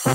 سلام 0.00 0.12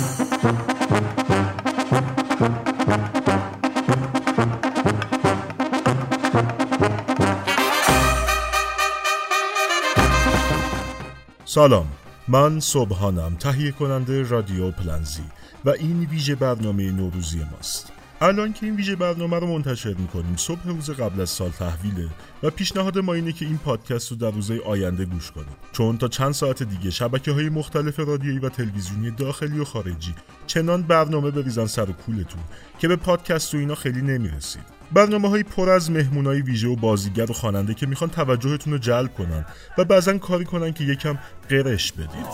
من 12.27 12.59
صبحانم 12.59 13.35
تهیه 13.35 13.71
کننده 13.71 14.23
رادیو 14.23 14.71
پلنزی 14.71 15.23
و 15.65 15.69
این 15.69 16.05
ویژه 16.05 16.35
برنامه 16.35 16.91
نوروزی 16.91 17.41
ماست. 17.51 17.91
الان 18.21 18.53
که 18.53 18.65
این 18.65 18.75
ویژه 18.75 18.95
برنامه 18.95 19.39
رو 19.39 19.47
منتشر 19.47 19.93
می‌کنیم 19.93 20.35
صبح 20.35 20.67
روز 20.67 20.89
قبل 20.89 21.21
از 21.21 21.29
سال 21.29 21.49
تحویله 21.49 22.09
و 22.43 22.49
پیشنهاد 22.49 22.97
ما 22.97 23.13
اینه 23.13 23.31
که 23.31 23.45
این 23.45 23.57
پادکست 23.57 24.11
رو 24.11 24.17
در 24.17 24.31
روزهای 24.31 24.59
آینده 24.59 25.05
گوش 25.05 25.31
کنیم. 25.31 25.55
چون 25.71 25.97
تا 25.97 26.07
چند 26.07 26.31
ساعت 26.31 26.63
دیگه 26.63 26.89
شبکه 26.89 27.31
های 27.31 27.49
مختلف 27.49 27.99
رادیویی 27.99 28.39
و 28.39 28.49
تلویزیونی 28.49 29.11
داخلی 29.11 29.59
و 29.59 29.63
خارجی 29.63 30.15
چنان 30.47 30.81
برنامه 30.81 31.31
بریزن 31.31 31.65
سر 31.65 31.89
و 31.89 31.93
کولتون 31.93 32.41
که 32.79 32.87
به 32.87 32.95
پادکست 32.95 33.55
و 33.55 33.57
اینا 33.57 33.75
خیلی 33.75 34.01
نمی‌رسید. 34.01 34.74
برنامه 34.91 35.29
های 35.29 35.43
پر 35.43 35.69
از 35.69 35.91
مهمون 35.91 36.25
های 36.25 36.41
ویژه 36.41 36.67
و 36.67 36.75
بازیگر 36.75 37.31
و 37.31 37.33
خواننده 37.33 37.73
که 37.73 37.85
می‌خوان 37.85 38.09
توجهتون 38.09 38.73
رو 38.73 38.79
جلب 38.79 39.13
کنن 39.13 39.45
و 39.77 39.85
بعضا 39.85 40.17
کاری 40.17 40.45
کنن 40.45 40.73
که 40.73 40.83
یکم 40.83 41.17
قرش 41.49 41.91
بدید. 41.91 42.25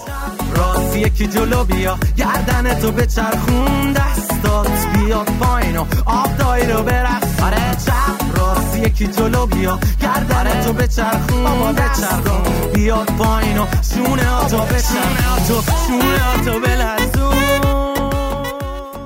راستی 0.56 1.00
یکی 1.00 1.28
جلو 1.28 1.64
بیا 1.64 1.98
گردن 2.18 2.74
تو 2.74 2.92
به 2.92 3.06
چرخون 3.06 3.94
دستات 3.94 4.88
بیاد 4.98 5.28
پایین 5.40 5.78
و 5.78 5.86
آب 6.06 6.38
دایی 6.38 6.68
رو 6.68 6.84
برقص 6.84 7.40
آره 7.44 7.76
چپ. 7.86 8.38
راستی 8.40 8.80
یکی 8.80 9.08
جلو 9.08 9.46
بیا 9.46 9.80
گردن 10.02 10.64
تو 10.64 10.74
به 10.74 10.88
چرخون 10.88 11.44
بابا 11.44 11.72
به 11.74 11.82
چرخون. 12.00 12.72
بیاد 12.74 13.08
پایین 13.18 13.58
و 13.58 13.66
شونه 13.94 14.30
آتو 14.30 14.58
به 14.58 14.82
چرخون 14.82 15.64
شونه 15.88 16.24
آتو 16.34 16.60
بلرزون. 16.60 17.51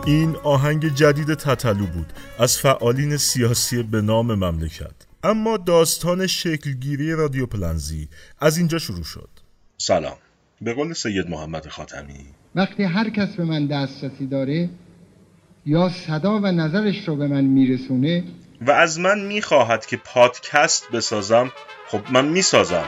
این 0.07 0.35
آهنگ 0.43 0.93
جدید 0.95 1.33
تتلو 1.33 1.85
بود 1.85 2.13
از 2.39 2.57
فعالین 2.57 3.17
سیاسی 3.17 3.83
به 3.83 4.01
نام 4.01 4.35
مملکت. 4.35 4.95
اما 5.23 5.57
داستان 5.57 6.27
شکلگیری 6.27 7.11
رادیو 7.11 7.45
پلنزی 7.45 8.09
از 8.39 8.57
اینجا 8.57 8.79
شروع 8.79 9.03
شد. 9.03 9.29
سلام. 9.77 10.17
به 10.61 10.73
قول 10.73 10.93
سید 10.93 11.29
محمد 11.29 11.67
خاتمی. 11.67 12.25
وقتی 12.55 12.83
هر 12.83 13.09
کس 13.09 13.35
به 13.35 13.43
من 13.43 13.67
دسترسی 13.67 14.27
داره 14.27 14.69
یا 15.65 15.89
صدا 15.89 16.39
و 16.39 16.45
نظرش 16.45 17.07
رو 17.07 17.15
به 17.15 17.27
من 17.27 17.43
میرسونه 17.43 18.23
و 18.61 18.71
از 18.71 18.99
من 18.99 19.19
می‌خواهد 19.19 19.85
که 19.85 19.97
پادکست 19.97 20.91
بسازم 20.91 21.51
خب 21.87 22.01
من 22.11 22.27
می‌سازم. 22.27 22.85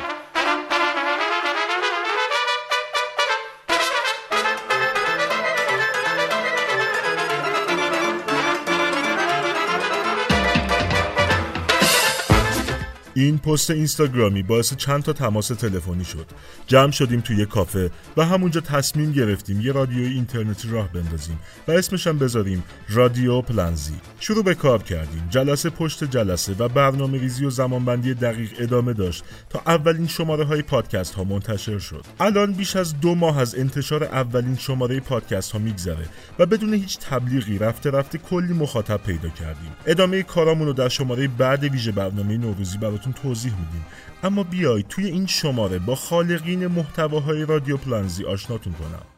این 13.21 13.37
پست 13.37 13.71
اینستاگرامی 13.71 14.43
باعث 14.43 14.73
چند 14.73 15.03
تا 15.03 15.13
تماس 15.13 15.47
تلفنی 15.47 16.05
شد. 16.05 16.25
جمع 16.67 16.91
شدیم 16.91 17.21
توی 17.21 17.45
کافه 17.45 17.91
و 18.17 18.25
همونجا 18.25 18.61
تصمیم 18.61 19.11
گرفتیم 19.11 19.61
یه 19.61 19.71
رادیوی 19.71 20.13
اینترنتی 20.13 20.67
راه 20.69 20.91
بندازیم 20.93 21.39
و 21.67 21.71
اسمش 21.71 22.07
هم 22.07 22.19
بذاریم 22.19 22.63
رادیو 22.89 23.41
پلنزی. 23.41 23.93
شروع 24.19 24.43
به 24.43 24.55
کار 24.55 24.83
کردیم. 24.83 25.27
جلسه 25.29 25.69
پشت 25.69 26.03
جلسه 26.03 26.55
و 26.59 26.67
برنامه 26.67 27.17
ریزی 27.17 27.45
و 27.45 27.49
زمانبندی 27.49 28.13
دقیق 28.13 28.49
ادامه 28.59 28.93
داشت 28.93 29.23
تا 29.49 29.61
اولین 29.65 30.07
شماره 30.07 30.43
های 30.43 30.61
پادکست 30.61 31.13
ها 31.13 31.23
منتشر 31.23 31.79
شد. 31.79 32.05
الان 32.19 32.53
بیش 32.53 32.75
از 32.75 32.99
دو 32.99 33.15
ماه 33.15 33.39
از 33.39 33.55
انتشار 33.55 34.03
اولین 34.03 34.55
شماره 34.55 34.99
پادکست 34.99 35.51
ها 35.51 35.59
میگذره 35.59 36.05
و 36.39 36.45
بدون 36.45 36.73
هیچ 36.73 36.99
تبلیغی 36.99 37.57
رفته 37.57 37.91
رفته 37.91 38.17
کلی 38.17 38.53
مخاطب 38.53 38.99
پیدا 39.05 39.29
کردیم. 39.29 39.71
ادامه 39.85 40.23
کارامون 40.23 40.67
رو 40.67 40.73
در 40.73 40.89
شماره 40.89 41.27
بعد 41.27 41.63
ویژه 41.63 41.91
برنامه 41.91 42.37
نوروزی 42.37 42.77
براتون 42.77 43.06
توضیح 43.13 43.51
میدیم. 43.51 43.85
اما 44.23 44.43
بیایید 44.43 44.87
توی 44.87 45.05
این 45.05 45.25
شماره 45.25 45.79
با 45.79 45.95
خالقین 45.95 46.67
محتواهای 46.67 47.45
رادیو 47.45 47.77
پلانزی 47.77 48.25
آشناتون 48.25 48.73
کنم. 48.73 49.16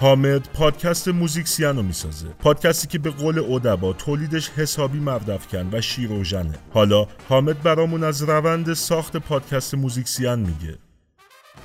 حامد 0.00 0.48
پادکست 0.54 1.08
موزیکسیان 1.08 1.76
رو 1.76 1.82
می‌سازه. 1.82 2.28
پادکستی 2.28 2.88
که 2.88 2.98
به 2.98 3.10
قول 3.10 3.38
ادبا 3.38 3.92
تولیدش 3.92 4.50
حسابی 4.50 4.98
مردفکن 4.98 5.68
و 5.72 5.80
شیروژنه 5.80 6.54
حالا 6.74 7.06
حامد 7.28 7.62
برامون 7.62 8.04
از 8.04 8.22
روند 8.22 8.74
ساخت 8.74 9.16
پادکست 9.16 9.74
موزیکسیان 9.74 10.40
میگه. 10.40 10.78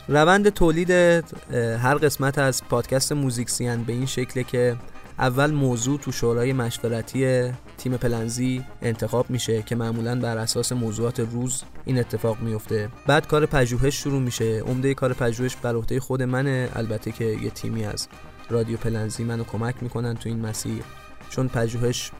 روند 0.07 0.49
تولید 0.49 0.91
هر 0.91 1.95
قسمت 1.95 2.37
از 2.37 2.63
پادکست 2.69 3.11
موزیکسیان 3.11 3.83
به 3.83 3.93
این 3.93 4.05
شکله 4.05 4.43
که 4.43 4.75
اول 5.19 5.51
موضوع 5.51 5.99
تو 5.99 6.11
شورای 6.11 6.53
مشورتی 6.53 7.51
تیم 7.77 7.97
پلنزی 7.97 8.65
انتخاب 8.81 9.29
میشه 9.29 9.61
که 9.61 9.75
معمولا 9.75 10.19
بر 10.19 10.37
اساس 10.37 10.71
موضوعات 10.71 11.19
روز 11.19 11.63
این 11.85 11.99
اتفاق 11.99 12.41
میفته. 12.41 12.89
بعد 13.07 13.27
کار 13.27 13.45
پژوهش 13.45 14.03
شروع 14.03 14.21
میشه. 14.21 14.59
عمده 14.59 14.93
کار 14.93 15.13
پژوهش 15.13 15.55
بر 15.55 15.75
عهده 15.75 15.99
خود 15.99 16.23
منه. 16.23 16.69
البته 16.75 17.11
که 17.11 17.25
یه 17.25 17.49
تیمی 17.49 17.85
از 17.85 18.07
رادیو 18.49 18.77
پلنزی 18.77 19.23
منو 19.23 19.43
کمک 19.43 19.75
می‌کنن 19.81 20.13
تو 20.13 20.29
این 20.29 20.39
مسیر. 20.39 20.83
چون 21.29 21.47
پژوهش 21.47 22.11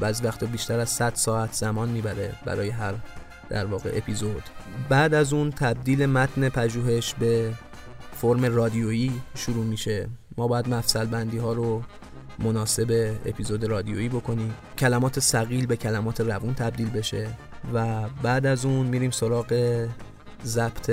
بعض 0.00 0.20
وقتا 0.24 0.46
بیشتر 0.46 0.80
از 0.80 0.88
100 0.88 1.14
ساعت 1.14 1.52
زمان 1.52 1.88
می‌بره 1.88 2.32
برای 2.44 2.68
هر 2.68 2.94
در 3.48 3.66
واقع 3.66 3.90
اپیزود. 3.94 4.42
بعد 4.88 5.14
از 5.14 5.32
اون 5.32 5.50
تبدیل 5.50 6.06
متن 6.06 6.48
پژوهش 6.48 7.14
به 7.14 7.52
فرم 8.16 8.44
رادیویی 8.44 9.12
شروع 9.34 9.64
میشه. 9.64 10.08
ما 10.36 10.48
باید 10.48 10.68
مفصل 10.68 11.04
بندی 11.04 11.38
ها 11.38 11.52
رو 11.52 11.82
مناسب 12.40 13.16
اپیزود 13.26 13.64
رادیویی 13.64 14.08
بکنیم. 14.08 14.54
کلمات 14.78 15.20
سقیل 15.20 15.66
به 15.66 15.76
کلمات 15.76 16.20
روون 16.20 16.54
تبدیل 16.54 16.90
بشه 16.90 17.28
و 17.74 18.08
بعد 18.22 18.46
از 18.46 18.64
اون 18.64 18.86
میریم 18.86 19.10
سراغ 19.10 19.86
ضبط 20.44 20.90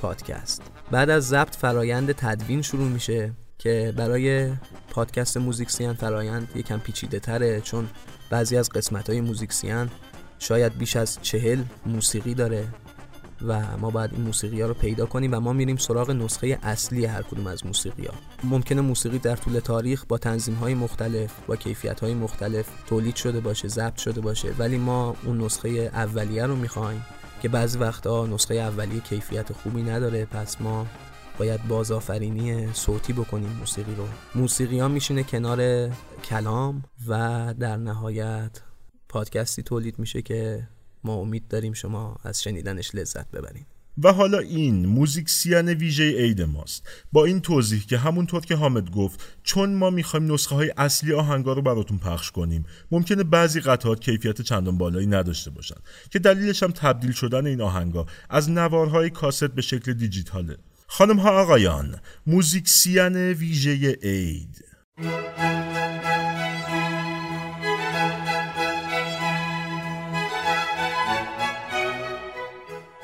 پادکست. 0.00 0.62
بعد 0.90 1.10
از 1.10 1.28
ضبط 1.28 1.56
فرایند 1.56 2.12
تدوین 2.12 2.62
شروع 2.62 2.88
میشه 2.88 3.32
که 3.58 3.94
برای 3.96 4.52
پادکست 4.90 5.36
موزیکسیان 5.36 5.94
فرایند 5.94 6.48
یکم 6.54 6.78
پیچیده 6.78 7.20
تره 7.20 7.60
چون 7.60 7.88
بعضی 8.30 8.56
از 8.56 8.70
قسمت 8.70 9.10
های 9.10 9.20
موزیکسیان 9.20 9.90
شاید 10.38 10.78
بیش 10.78 10.96
از 10.96 11.18
چهل 11.22 11.62
موسیقی 11.86 12.34
داره. 12.34 12.68
و 13.46 13.76
ما 13.76 13.90
باید 13.90 14.12
این 14.12 14.22
موسیقی 14.22 14.60
ها 14.60 14.68
رو 14.68 14.74
پیدا 14.74 15.06
کنیم 15.06 15.34
و 15.34 15.40
ما 15.40 15.52
میریم 15.52 15.76
سراغ 15.76 16.10
نسخه 16.10 16.58
اصلی 16.62 17.04
هر 17.04 17.22
کدوم 17.22 17.46
از 17.46 17.66
موسیقی 17.66 18.06
ها 18.06 18.14
ممکنه 18.44 18.80
موسیقی 18.80 19.18
در 19.18 19.36
طول 19.36 19.58
تاریخ 19.58 20.04
با 20.08 20.18
تنظیم 20.18 20.54
های 20.54 20.74
مختلف 20.74 21.32
با 21.46 21.56
کیفیت 21.56 22.00
های 22.00 22.14
مختلف 22.14 22.66
تولید 22.86 23.16
شده 23.16 23.40
باشه 23.40 23.68
ضبط 23.68 23.96
شده 23.96 24.20
باشه 24.20 24.54
ولی 24.58 24.78
ما 24.78 25.16
اون 25.24 25.40
نسخه 25.40 25.68
اولیه 25.68 26.46
رو 26.46 26.56
می‌خوایم 26.56 27.04
که 27.42 27.48
بعضی 27.48 27.78
وقتا 27.78 28.26
نسخه 28.26 28.54
اولیه 28.54 29.00
کیفیت 29.00 29.52
خوبی 29.52 29.82
نداره 29.82 30.24
پس 30.24 30.60
ما 30.60 30.86
باید 31.38 31.68
بازآفرینی 31.68 32.72
صوتی 32.72 33.12
بکنیم 33.12 33.56
موسیقی 33.60 33.94
رو. 33.94 34.04
موسیقی 34.34 34.78
ها 34.78 34.88
میشینه 34.88 35.22
کنار 35.22 35.90
کلام 36.24 36.82
و 37.08 37.54
در 37.58 37.76
نهایت 37.76 38.60
پادکستی 39.08 39.62
تولید 39.62 39.98
میشه 39.98 40.22
که 40.22 40.68
ما 41.04 41.14
امید 41.14 41.48
داریم 41.48 41.72
شما 41.72 42.16
از 42.24 42.42
شنیدنش 42.42 42.94
لذت 42.94 43.30
ببرید 43.30 43.66
و 43.98 44.12
حالا 44.12 44.38
این 44.38 44.86
موزیکسیان 44.86 45.68
ویژه 45.68 46.10
عید 46.10 46.42
ماست. 46.42 46.88
با 47.12 47.24
این 47.24 47.40
توضیح 47.40 47.84
که 47.86 47.98
همونطور 47.98 48.40
که 48.40 48.56
حامد 48.56 48.90
گفت 48.90 49.20
چون 49.42 49.74
ما 49.74 49.90
می‌خوایم 49.90 50.32
نسخه 50.32 50.54
های 50.54 50.72
اصلی 50.76 51.12
آهنگا 51.12 51.52
رو 51.52 51.62
براتون 51.62 51.98
پخش 51.98 52.30
کنیم 52.30 52.66
ممکنه 52.90 53.22
بعضی 53.22 53.60
قطعات 53.60 54.00
کیفیت 54.00 54.42
چندان 54.42 54.78
بالایی 54.78 55.06
نداشته 55.06 55.50
باشن 55.50 55.76
که 56.10 56.18
دلیلش 56.18 56.62
هم 56.62 56.70
تبدیل 56.70 57.12
شدن 57.12 57.46
این 57.46 57.60
آهنگا 57.60 58.06
از 58.30 58.50
نوارهای 58.50 59.10
کاست 59.10 59.44
به 59.44 59.62
شکل 59.62 59.92
دیجیتاله. 59.92 60.56
خانم 60.86 61.18
ها 61.18 61.30
آقایان 61.30 62.00
موزیکسیان 62.26 63.16
ویژه 63.16 63.98
عید. 64.02 64.64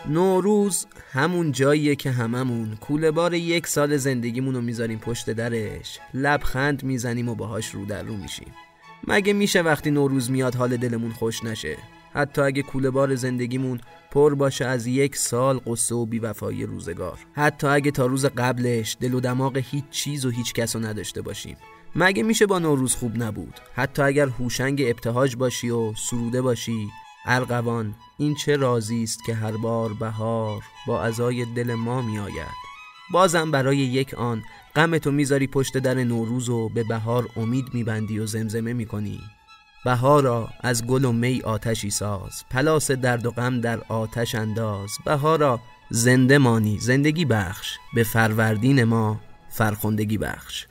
نوروز 0.09 0.87
همون 1.13 1.53
جاییه 1.53 1.97
که 1.97 2.11
هممون 2.11 2.77
کوله 2.81 3.11
بار 3.11 3.35
یک 3.35 3.67
سال 3.67 3.97
زندگیمون 3.97 4.55
رو 4.55 4.61
می‌ذاریم 4.61 4.99
پشت 4.99 5.31
درش. 5.31 5.99
لبخند 6.15 6.83
می‌زنیم 6.83 7.29
و 7.29 7.35
باهاش 7.35 7.71
رو 7.71 7.85
در 7.85 8.03
رو 8.03 8.17
میشیم. 8.17 8.53
مگه 9.09 9.33
میشه 9.33 9.63
وقتی 9.63 9.91
نوروز 9.91 10.31
میاد 10.31 10.55
حال 10.55 10.77
دلمون 10.77 11.11
خوش 11.13 11.45
نشه؟ 11.45 11.77
حتی 12.13 12.43
اگه 12.43 12.63
کوله 12.63 12.91
بار 12.91 13.15
زندگیمون 13.15 13.81
پر 14.11 14.35
باشه 14.35 14.65
از 14.65 14.87
یک 14.87 15.17
سال 15.17 15.59
قصه 15.59 15.95
و 15.95 16.07
بیوفایی 16.07 16.67
روزگار. 16.67 17.19
حتی 17.33 17.67
اگه 17.67 17.91
تا 17.91 18.07
روز 18.07 18.27
قبلش 18.27 18.97
دل 19.01 19.15
و 19.15 19.21
دماغ 19.21 19.57
هیچ 19.57 19.85
چیز 19.91 20.27
و 20.27 20.31
هیچ 20.31 20.53
کس 20.53 20.77
رو 20.77 20.83
نداشته 20.85 21.23
باشیم. 21.23 21.57
مگه 21.97 22.23
میشه 22.23 22.47
با 22.47 22.59
نوروز 22.59 22.95
خوب 22.95 23.23
نبود؟ 23.23 23.55
حتی 23.75 24.03
اگر 24.03 24.27
هوشنگ 24.29 24.83
ابتهاج 24.87 25.37
باشی 25.37 25.71
و 25.71 25.95
سروده 25.95 26.43
باشی 26.43 26.89
ارغوان 27.26 27.94
این 28.19 28.35
چه 28.35 28.56
رازی 28.56 29.03
است 29.03 29.25
که 29.25 29.35
هر 29.35 29.56
بار 29.56 29.93
بهار 29.93 30.62
با 30.87 31.03
ازای 31.03 31.44
دل 31.44 31.75
ما 31.75 32.03
میآید؟ 32.03 32.69
بازم 33.11 33.50
برای 33.50 33.76
یک 33.76 34.15
آن 34.15 34.43
غم 34.76 34.99
تو 34.99 35.11
می‌ذاری 35.11 35.47
پشت 35.47 35.79
در 35.79 35.94
نوروز 35.94 36.49
و 36.49 36.69
به 36.69 36.85
بهار 36.85 37.29
امید 37.37 37.75
میبندی 37.75 38.19
و 38.19 38.26
زمزمه 38.26 38.73
می‌کنی. 38.73 39.20
بهارا 39.85 40.49
از 40.61 40.87
گل 40.87 41.05
و 41.05 41.12
می 41.12 41.43
آتشی 41.43 41.91
ساز 41.91 42.44
پلاس 42.50 42.91
درد 42.91 43.26
و 43.26 43.31
غم 43.31 43.61
در 43.61 43.81
آتش 43.88 44.35
انداز. 44.35 44.91
بهارا 45.05 45.61
زنده 45.91 46.38
مانی 46.38 46.79
زندگی 46.79 47.25
بخش 47.25 47.79
به 47.94 48.03
فروردین 48.03 48.85
ما 48.85 49.21
فرخندگی 49.50 50.19
بخش. 50.19 50.67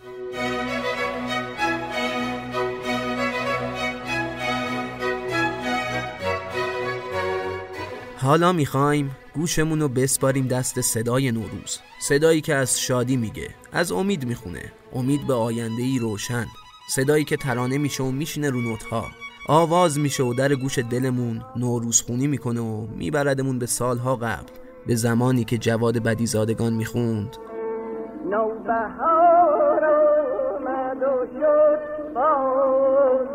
حالا 8.22 8.52
می‌خوایم 8.52 9.16
گوشمون 9.34 9.82
رو 9.82 9.88
بسپاریم 9.88 10.48
دست 10.48 10.82
صدای 10.82 11.32
نوروز. 11.32 11.80
صدایی 12.00 12.42
که 12.42 12.56
از 12.56 12.80
شادی 12.80 13.18
میگه 13.18 13.50
از 13.72 13.92
امید 13.92 14.26
می‌خونه. 14.26 14.72
امید 14.94 15.28
به 15.28 15.34
آینده 15.34 15.84
ای 15.84 16.00
روشن. 16.00 16.46
صدایی 16.90 17.24
که 17.24 17.38
ترانه 17.38 17.78
میشه 17.78 18.04
و 18.04 18.12
میشینه 18.12 18.50
رو 18.50 18.62
نوتها. 18.62 19.06
آواز 19.50 20.00
میشه 20.00 20.24
و 20.24 20.34
در 20.34 20.56
گوش 20.56 20.80
دلمون 20.80 21.42
نوروز 21.56 22.02
خونی 22.02 22.28
می‌کنه 22.28 22.62
و 22.62 22.88
میبردمون 22.88 23.60
به 23.60 23.66
سالها 23.66 24.16
قبل 24.16 24.52
به 24.88 24.96
زمانی 24.96 25.44
که 25.44 25.58
جواد 25.58 26.04
بدیزادگان 26.04 26.74
می‌خوند. 26.74 27.38
نوبهار 28.26 29.86
آمد 30.56 31.04
و 31.04 31.26
شد 31.40 32.14
باز 32.14 33.28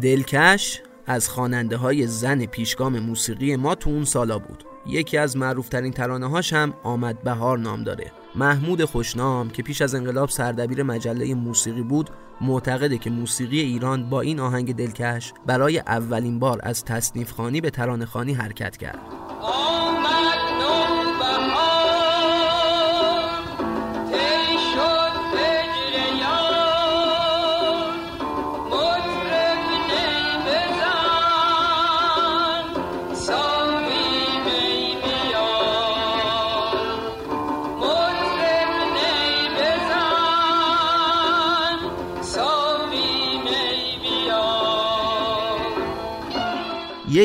دلکش 0.00 0.82
از 1.06 1.28
خواننده 1.28 1.76
های 1.76 2.06
زن 2.06 2.46
پیشگام 2.46 2.98
موسیقی 2.98 3.56
ما 3.56 3.74
تو 3.74 3.90
اون 3.90 4.04
سالا 4.04 4.38
بود. 4.38 4.64
یکی 4.86 5.18
از 5.18 5.36
معروفترین 5.36 5.92
ترانه 5.92 6.30
هاش 6.30 6.52
هم 6.52 6.74
آمد 6.82 7.22
بهار 7.22 7.58
نام 7.58 7.84
داره. 7.84 8.12
محمود 8.34 8.84
خوشنام 8.84 9.50
که 9.50 9.62
پیش 9.62 9.82
از 9.82 9.94
انقلاب 9.94 10.28
سردبیر 10.28 10.82
مجله 10.82 11.34
موسیقی 11.34 11.82
بود 11.82 12.10
معتقده 12.40 12.98
که 12.98 13.10
موسیقی 13.10 13.60
ایران 13.60 14.10
با 14.10 14.20
این 14.20 14.40
آهنگ 14.40 14.76
دلکش 14.76 15.32
برای 15.46 15.78
اولین 15.78 16.38
بار 16.38 16.60
از 16.62 16.84
تصنیف 16.84 17.32
خانی 17.32 17.60
به 17.60 17.70
ترانه 17.70 18.06
خانی 18.06 18.32
حرکت 18.32 18.76
کرد. 18.76 19.25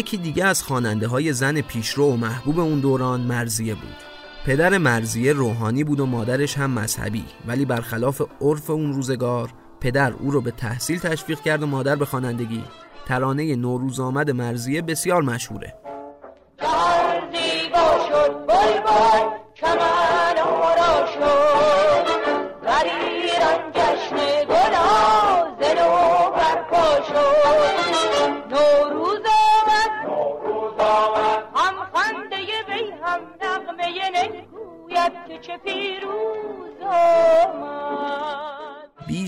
یکی 0.01 0.17
دیگه 0.17 0.45
از 0.45 0.63
خواننده 0.63 1.07
های 1.07 1.33
زن 1.33 1.61
پیشرو 1.61 2.13
و 2.13 2.17
محبوب 2.17 2.59
اون 2.59 2.79
دوران 2.79 3.21
مرزیه 3.21 3.75
بود. 3.75 3.95
پدر 4.45 4.77
مرزیه 4.77 5.33
روحانی 5.33 5.83
بود 5.83 5.99
و 5.99 6.05
مادرش 6.05 6.57
هم 6.57 6.71
مذهبی 6.71 7.25
ولی 7.47 7.65
برخلاف 7.65 8.21
عرف 8.41 8.69
اون 8.69 8.93
روزگار 8.93 9.53
پدر 9.81 10.13
او 10.13 10.31
رو 10.31 10.41
به 10.41 10.51
تحصیل 10.51 10.99
تشویق 10.99 11.41
کرد 11.41 11.63
و 11.63 11.67
مادر 11.67 11.95
به 11.95 12.05
خوانندگی. 12.05 12.63
ترانه 13.05 13.55
نوروز 13.55 13.99
آمد 13.99 14.31
مرزیه 14.31 14.81
بسیار 14.81 15.21
مشهوره. 15.21 15.73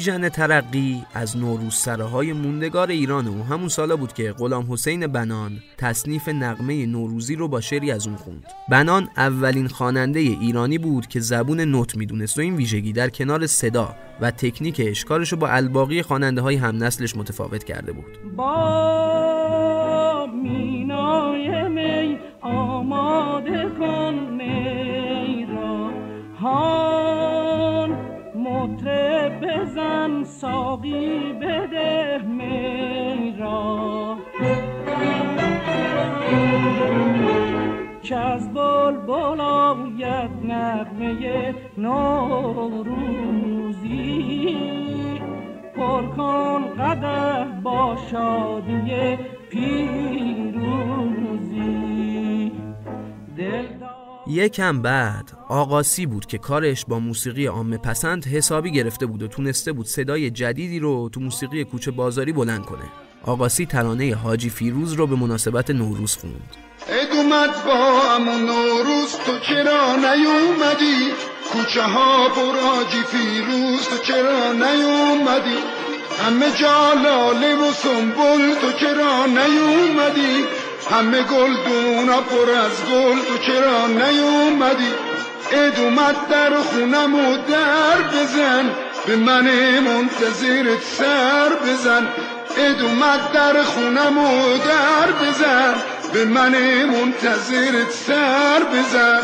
بیژن 0.04 0.30
ترقی 0.30 1.04
از 1.14 1.38
نوروز 1.38 1.76
سراهای 1.76 2.34
موندگار 2.34 2.90
ایران 2.90 3.28
و 3.28 3.44
همون 3.44 3.68
سالا 3.68 3.96
بود 3.96 4.14
که 4.14 4.32
غلام 4.32 4.74
حسین 4.74 5.08
بنان 5.08 5.52
تصنیف 5.78 6.28
نغمه 6.30 6.86
نوروزی 6.86 7.36
رو 7.36 7.48
با 7.48 7.62
شعری 7.62 7.92
از 7.92 8.08
اون 8.08 8.16
خوند. 8.16 8.46
بنان 8.70 9.10
اولین 9.18 9.68
خواننده 9.68 10.20
ایرانی 10.20 10.78
بود 10.78 11.08
که 11.08 11.20
زبون 11.20 11.60
نوت 11.60 11.98
می‌دونست 11.98 12.38
و 12.38 12.42
این 12.42 12.56
ویژگی 12.56 12.94
در 12.94 13.10
کنار 13.10 13.48
صدا 13.48 13.96
و 14.22 14.32
تکنیک 14.32 14.82
اشکارش 14.86 15.32
رو 15.32 15.38
با 15.38 15.48
الباقی 15.48 16.02
خواننده 16.02 16.42
های 16.42 16.56
هم 16.56 16.84
نسلش 16.84 17.16
متفاوت 17.18 17.64
کرده 17.64 17.92
بود. 17.92 18.36
با 18.36 20.28
مینای 20.44 21.70
می 21.70 22.18
آماده 22.42 23.70
کن 23.80 24.14
می 24.14 25.46
را. 25.46 27.23
مطرب 28.84 29.62
بزن 29.62 30.24
ساقی 30.24 31.34
بده 31.34 32.22
می 32.28 33.36
را. 33.40 34.18
که 38.02 38.16
از 38.16 38.54
بلبل 38.54 39.42
آید 39.42 40.32
نغمه 40.44 41.56
نوروزی. 41.78 42.88
پر 45.76 46.06
کن 46.06 46.64
قدح 46.80 47.62
با 47.64 47.96
شادی 48.12 49.18
یکم 54.34 54.82
بعد 54.82 55.32
آقاسی 55.50 56.06
بود 56.06 56.26
که 56.26 56.38
کارش 56.38 56.86
با 56.86 57.00
موسیقی 57.00 57.46
عامه 57.46 57.78
پسند 57.78 58.26
حسابی 58.26 58.72
گرفته 58.72 59.06
بود 59.06 59.24
و 59.24 59.28
تونسته 59.28 59.72
بود 59.72 59.86
صدای 59.86 60.30
جدیدی 60.30 60.80
رو 60.80 61.10
تو 61.10 61.20
موسیقی 61.20 61.64
کوچه 61.64 61.92
بازاری 61.92 62.34
بلند 62.34 62.66
کنه. 62.66 62.84
آقاسی 63.24 63.66
ترانه 63.66 64.16
حاجی 64.16 64.50
فیروز 64.50 64.94
رو 64.94 65.08
به 65.08 65.16
مناسبت 65.16 65.70
نوروز 65.70 66.18
خوند. 66.18 66.56
عید 66.90 67.12
اومد 67.12 67.50
با 67.66 68.18
نوروز 68.18 69.12
تو 69.26 69.40
چرا 69.40 69.96
نیومدی؟ 69.96 71.12
کوچه 71.52 71.84
ها 71.84 72.30
براجی 72.30 73.04
فیروز 73.12 73.88
تو 73.90 73.98
چرا 74.04 74.54
نیومدی؟ 74.54 75.58
همه 76.22 76.52
جا 76.62 76.94
لاله 76.94 77.56
و 77.56 77.72
سنبل 77.72 78.56
تو 78.62 78.72
چرا 78.80 79.26
نیومدی؟ 79.26 80.46
همه 80.92 81.24
گل 81.24 81.54
دونا 81.66 82.22
پر 82.22 82.52
از 82.52 82.86
گل 82.92 83.20
تو 83.28 83.38
چرا 83.38 83.88
نیومدی؟ 83.88 84.92
عید 85.52 85.80
اومد 85.80 86.16
در 86.30 86.62
خونم 86.62 87.16
و 87.16 87.38
در 87.38 88.02
بزن 88.02 88.70
به 89.08 89.16
من 89.16 89.80
منتظرت 89.80 90.84
سر 90.84 91.50
بزن. 91.66 92.08
عید 92.58 92.82
اومد 92.82 93.32
در 93.34 93.64
خونم 93.64 94.18
و 94.18 94.58
در 94.58 95.12
بزن 95.12 95.74
به 96.14 96.26
من 96.26 96.86
منتظرت 96.86 97.92
سر 97.92 98.60
بزن. 98.74 99.22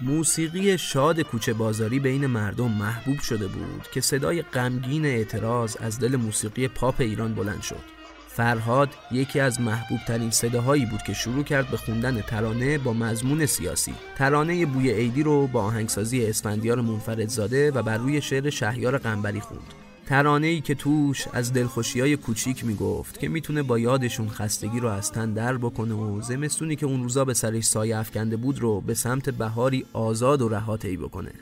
موسیقی 0.00 0.78
شاد 0.78 1.20
کوچه 1.20 1.52
بازاری 1.52 2.00
بین 2.00 2.26
مردم 2.26 2.70
محبوب 2.70 3.20
شده 3.20 3.46
بود 3.46 3.88
که 3.92 4.00
صدای 4.00 4.42
غمگین 4.42 5.06
اعتراض 5.06 5.76
از 5.80 6.00
دل 6.00 6.16
موسیقی 6.16 6.68
پاپ 6.68 6.94
ایران 6.98 7.34
بلند 7.34 7.62
شد. 7.62 8.01
فرهاد 8.36 8.88
یکی 9.10 9.40
از 9.40 9.60
محبوب 9.60 9.98
ترین 10.06 10.30
صداهایی 10.30 10.86
بود 10.86 11.02
که 11.02 11.12
شروع 11.12 11.44
کرد 11.44 11.70
به 11.70 11.76
خوندن 11.76 12.20
ترانه 12.20 12.78
با 12.78 12.92
مضمون 12.92 13.46
سیاسی. 13.46 13.94
ترانه 14.16 14.66
بوی 14.66 14.90
عیدی 14.90 15.22
رو 15.22 15.46
با 15.46 15.62
آهنگسازی 15.62 16.26
اسفندیار 16.26 16.80
منفردزاده 16.80 17.70
و 17.70 17.82
بر 17.82 17.96
روی 17.96 18.22
شعر 18.22 18.50
شهیار 18.50 18.98
قنبری 18.98 19.40
خوند. 19.40 19.62
ترانه 20.06 20.46
ای 20.46 20.60
که 20.60 20.74
توش 20.74 21.28
از 21.32 21.52
دلخوشی 21.52 22.00
های 22.00 22.16
کوچیک 22.16 22.64
می‌گفت 22.64 23.20
که 23.20 23.28
می‌تونه 23.28 23.62
با 23.62 23.78
یادشون 23.78 24.28
خستگی 24.28 24.80
رو 24.80 24.88
از 24.88 25.12
تن 25.12 25.32
در 25.32 25.56
بکنه 25.56 25.94
و 25.94 26.20
زمستونی 26.20 26.76
که 26.76 26.86
اون 26.86 27.02
روزا 27.02 27.24
به 27.24 27.34
سرش 27.34 27.64
سایه 27.64 27.98
افکنده 27.98 28.36
بود 28.36 28.58
رو 28.58 28.80
به 28.80 28.94
سمت 28.94 29.30
بهاری 29.30 29.84
آزاد 29.92 30.42
و 30.42 30.48
رها 30.48 30.76
طی 30.76 30.96
بکنه. 30.96 31.32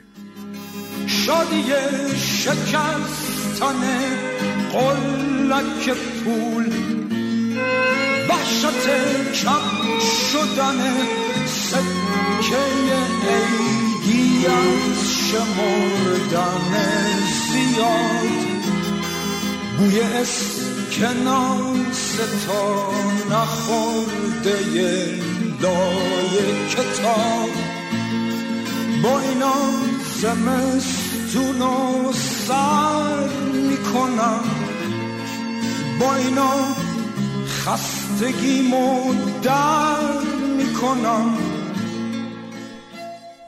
شادی 1.25 1.63
شکستن 2.17 3.81
قلک 4.71 5.85
پول 6.23 6.67
وحشت 8.29 8.87
کم 9.43 9.99
شدن 10.31 10.79
سکه 11.45 12.65
عیدی 13.29 14.47
از 14.47 14.99
شمردن 15.31 16.73
زیاد. 17.51 18.63
بوی 19.77 19.97
اسکناس 20.01 21.31
تا 22.47 22.65
نخورده 23.31 24.59
لای 25.61 26.35
کتاب. 26.69 27.51
با 29.03 29.19
اینا 29.19 29.55
زمستون 30.21 31.00
و 31.35 32.13
سر 32.13 33.29
می‌کنم. 33.69 34.43
با 35.99 36.15
اینا 36.15 36.51
خستگیمو 37.47 39.13
در 39.43 40.19
می‌کنم. 40.57 41.37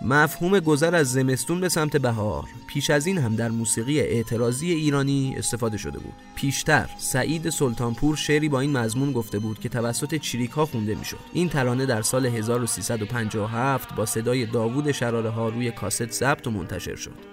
مفهوم 0.01 0.59
گذر 0.59 0.95
از 0.95 1.11
زمستون 1.11 1.59
به 1.59 1.69
سمت 1.69 1.97
بهار. 1.97 2.43
پیش 2.67 2.89
از 2.89 3.07
این 3.07 3.17
هم 3.17 3.35
در 3.35 3.49
موسیقی 3.49 3.99
اعتراضی 3.99 4.71
ایرانی 4.71 5.35
استفاده 5.37 5.77
شده 5.77 5.99
بود. 5.99 6.13
پیشتر 6.35 6.89
سعید 6.97 7.49
سلطانپور 7.49 8.15
شعری 8.15 8.49
با 8.49 8.59
این 8.59 8.77
مضمون 8.77 9.11
گفته 9.11 9.39
بود 9.39 9.59
که 9.59 9.69
توسط 9.69 10.15
چریک 10.15 10.51
ها 10.51 10.65
خونده 10.65 10.95
می‌شد. 10.95 11.19
این 11.33 11.49
ترانه 11.49 11.85
در 11.85 12.01
سال 12.01 12.25
1357 12.25 13.95
با 13.95 14.05
صدای 14.05 14.45
داوود 14.45 14.91
شراره 14.91 15.35
روی 15.35 15.71
کاست 15.71 16.11
ضبط 16.11 16.47
و 16.47 16.51
منتشر 16.51 16.95
شد. 16.95 17.32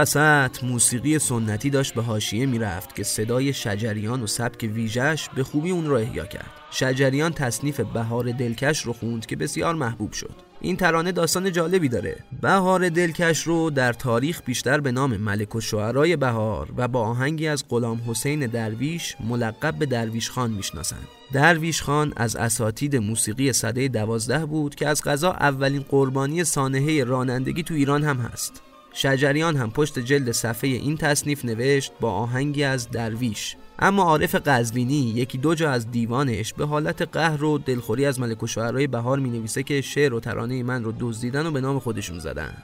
وسط 0.00 0.64
موسیقی 0.64 1.18
سنتی 1.18 1.70
داشت 1.70 1.94
به 1.94 2.02
حاشیه 2.02 2.46
می‌رفت 2.46 2.96
که 2.96 3.02
صدای 3.02 3.52
شجریان 3.52 4.22
و 4.22 4.26
سبک 4.26 4.70
ویژش 4.74 5.28
به 5.34 5.44
خوبی 5.44 5.70
اون 5.70 5.86
رو 5.86 5.96
احیا 5.96 6.26
کرد. 6.26 6.50
شجریان 6.70 7.32
تصنیف 7.32 7.80
بهار 7.80 8.32
دلکش 8.32 8.82
رو 8.82 8.92
خوند 8.92 9.26
که 9.26 9.36
بسیار 9.36 9.74
محبوب 9.74 10.12
شد. 10.12 10.34
این 10.60 10.76
ترانه 10.76 11.12
داستان 11.12 11.52
جالبی 11.52 11.88
داره. 11.88 12.16
بهار 12.42 12.88
دلکش 12.88 13.42
رو 13.42 13.70
در 13.70 13.92
تاریخ 13.92 14.42
بیشتر 14.46 14.80
به 14.80 14.92
نام 14.92 15.16
ملک 15.16 15.54
و 15.54 15.60
شعرای 15.60 16.16
بهار 16.16 16.68
و 16.76 16.88
با 16.88 17.00
آهنگی 17.00 17.48
از 17.48 17.64
غلام 17.68 18.00
حسین 18.06 18.46
درویش 18.46 19.16
ملقب 19.20 19.74
به 19.74 19.86
درویش 19.86 20.30
خان 20.30 20.50
می‌شناسند. 20.50 21.08
درویش 21.32 21.82
خان 21.82 22.12
از 22.16 22.36
اساتید 22.36 22.96
موسیقی 22.96 23.52
صده 23.52 23.88
دوازده 23.88 24.46
بود 24.46 24.74
که 24.74 24.88
از 24.88 25.02
غذا 25.04 25.32
اولین 25.32 25.84
قربانی 25.88 26.44
سانحه 26.44 27.04
رانندگی 27.04 27.62
تو 27.62 27.74
ایران 27.74 28.04
هم 28.04 28.16
هست. 28.16 28.62
شجریان 28.92 29.56
هم 29.56 29.70
پشت 29.70 29.98
جلد 29.98 30.30
صفحه 30.30 30.70
این 30.70 30.96
تصنیف 30.96 31.44
نوشت 31.44 31.92
با 32.00 32.12
آهنگی 32.12 32.64
از 32.64 32.90
درویش. 32.90 33.56
اما 33.78 34.02
عارف 34.02 34.34
قزوینی 34.34 35.12
یکی 35.16 35.38
دو 35.38 35.54
جا 35.54 35.70
از 35.70 35.90
دیوانش 35.90 36.52
به 36.52 36.66
حالت 36.66 37.02
قهر 37.02 37.44
و 37.44 37.58
دلخوری 37.58 38.06
از 38.06 38.20
ملک 38.20 38.42
و 38.42 38.46
شعرهای 38.46 38.86
بهار 38.86 39.18
می 39.18 39.30
نویسه 39.30 39.62
که 39.62 39.80
شعر 39.80 40.14
و 40.14 40.20
ترانه 40.20 40.62
من 40.62 40.84
رو 40.84 40.92
دزدیدن 41.00 41.46
و 41.46 41.50
به 41.50 41.60
نام 41.60 41.78
خودشون 41.78 42.18
زدن. 42.18 42.56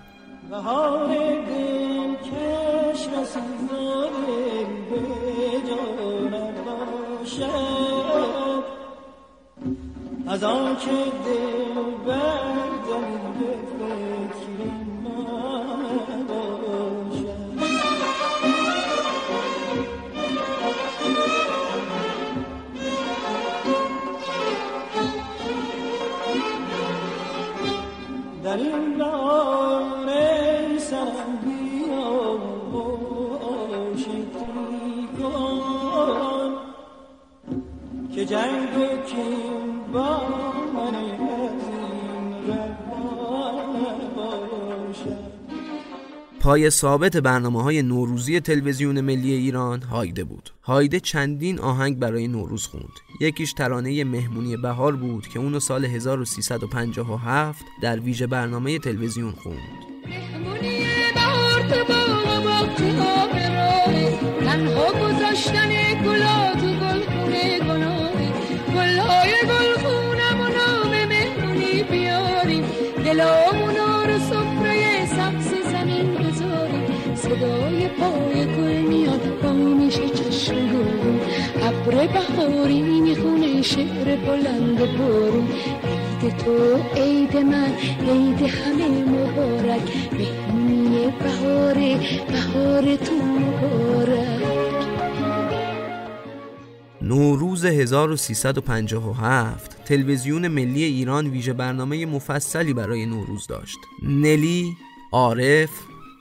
از 10.28 10.44
آن 10.44 10.76
که 10.76 10.90
دل 11.24 11.66
جنگ 38.26 38.76
و 38.76 38.86
با 39.92 40.20
من 40.74 40.94
از 40.94 41.68
این 41.68 42.75
پای 46.46 46.70
ثابت 46.70 47.16
برنامه 47.16 47.62
های 47.62 47.82
نوروزی 47.82 48.40
تلویزیون 48.40 49.00
ملی 49.00 49.32
ایران 49.32 49.82
هایده 49.82 50.24
بود. 50.24 50.50
هایده 50.62 51.00
چندین 51.00 51.58
آهنگ 51.58 51.98
برای 51.98 52.28
نوروز 52.28 52.66
خوند. 52.66 52.92
یکیش 53.20 53.52
ترانه 53.52 54.04
مهمونی 54.04 54.56
بهار 54.56 54.96
بود 54.96 55.28
که 55.28 55.38
اونو 55.38 55.60
سال 55.60 55.84
1357 55.84 57.64
در 57.82 58.00
ویژه 58.00 58.26
برنامه 58.26 58.78
تلویزیون 58.78 59.32
خوند. 59.32 59.58
ابر 81.66 82.06
بهاری 82.06 83.00
می‌خونه 83.00 83.62
شعر 83.62 84.16
بلند 84.16 84.98
بارون 84.98 85.48
عید 86.22 86.36
تو 86.36 86.76
عید 86.96 87.36
من 87.36 87.72
عید 88.08 88.42
همه 88.42 89.04
مبارک 89.04 89.82
مهمونی 90.12 91.12
بهاره 91.22 92.00
بهار 92.28 92.96
تو 92.96 93.14
مبارک 93.14 94.46
نوروز 97.02 97.64
1357 97.64 99.84
تلویزیون 99.84 100.48
ملی 100.48 100.84
ایران 100.84 101.26
ویژه 101.26 101.52
برنامه 101.52 102.06
مفصلی 102.06 102.72
برای 102.72 103.06
نوروز 103.06 103.46
داشت. 103.46 103.78
نلی، 104.02 104.76
عارف، 105.12 105.70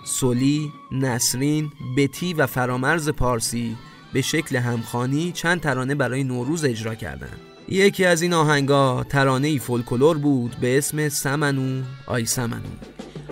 سلی، 0.05 0.71
نسرین، 0.91 1.71
بتی 1.97 2.33
و 2.33 2.47
فرامرز 2.47 3.09
پارسی 3.09 3.75
به 4.15 4.21
شکل 4.21 4.55
همخانی 4.55 5.31
چند 5.31 5.61
ترانه 5.61 5.95
برای 5.95 6.23
نوروز 6.23 6.65
اجرا 6.65 6.95
کردند. 6.95 7.39
یکی 7.69 8.05
از 8.05 8.21
این 8.21 8.33
آهنگا 8.33 9.05
ترانه 9.09 9.47
ای 9.47 9.59
فولکلور 9.59 10.17
بود 10.17 10.55
به 10.61 10.77
اسم 10.77 11.09
سمنو 11.09 11.81
آی 12.07 12.25
سمنو. 12.25 12.69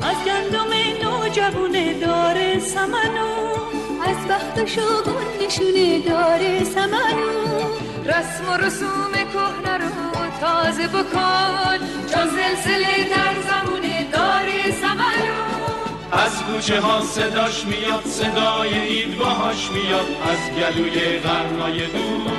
از 0.01 0.15
گندم 0.25 0.73
نوجوونه 1.03 1.99
داره 1.99 2.59
سمنو. 2.59 3.29
از 4.07 4.27
بخت 4.29 4.59
و 4.59 4.65
شاگون 4.65 5.45
نشونه 5.45 5.99
داره 6.07 6.63
سمنو. 6.63 7.33
رسم 8.05 8.49
و 8.49 8.57
رسوم 8.57 9.11
کهنه 9.33 9.77
رو 9.77 9.89
تازه 10.41 10.87
بکن 10.87 11.77
چون 12.13 12.27
زلزله 12.27 13.09
در 13.09 13.52
از 16.13 16.43
کوچه 16.43 16.81
ها 16.81 17.01
صداش 17.01 17.65
میاد 17.65 18.03
صدای 18.05 18.79
عید 18.87 19.17
باهاش 19.17 19.71
میاد 19.71 20.07
از 20.31 20.51
گلوی 20.57 21.19
غرنای 21.19 21.87
دور 21.87 22.33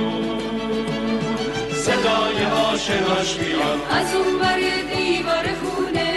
صدای 1.73 2.45
آشناش 2.45 3.37
میاد. 3.37 3.81
از 3.91 4.15
اون 4.15 4.39
بر 4.39 4.59
دیوار 4.95 5.47
خونه 5.63 6.13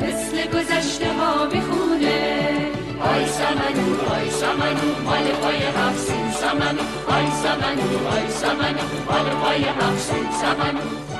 مثل 0.00 0.46
گذشته 0.50 1.12
ها 1.12 1.46
می‌خونه. 1.46 2.18
آی 3.00 3.26
سمنو 3.26 4.14
آی 4.14 4.30
سمنو 4.30 5.04
مال 5.04 5.24
پای 5.42 5.56
هفسین 5.56 6.30
سمنو. 6.32 6.82
آی 7.08 7.26
سمنو 7.42 8.08
آی 8.16 8.30
سمنو 8.30 8.84
مال 9.10 9.30
پای 9.30 9.64
هفسین 9.64 10.26
سمنو. 10.40 11.17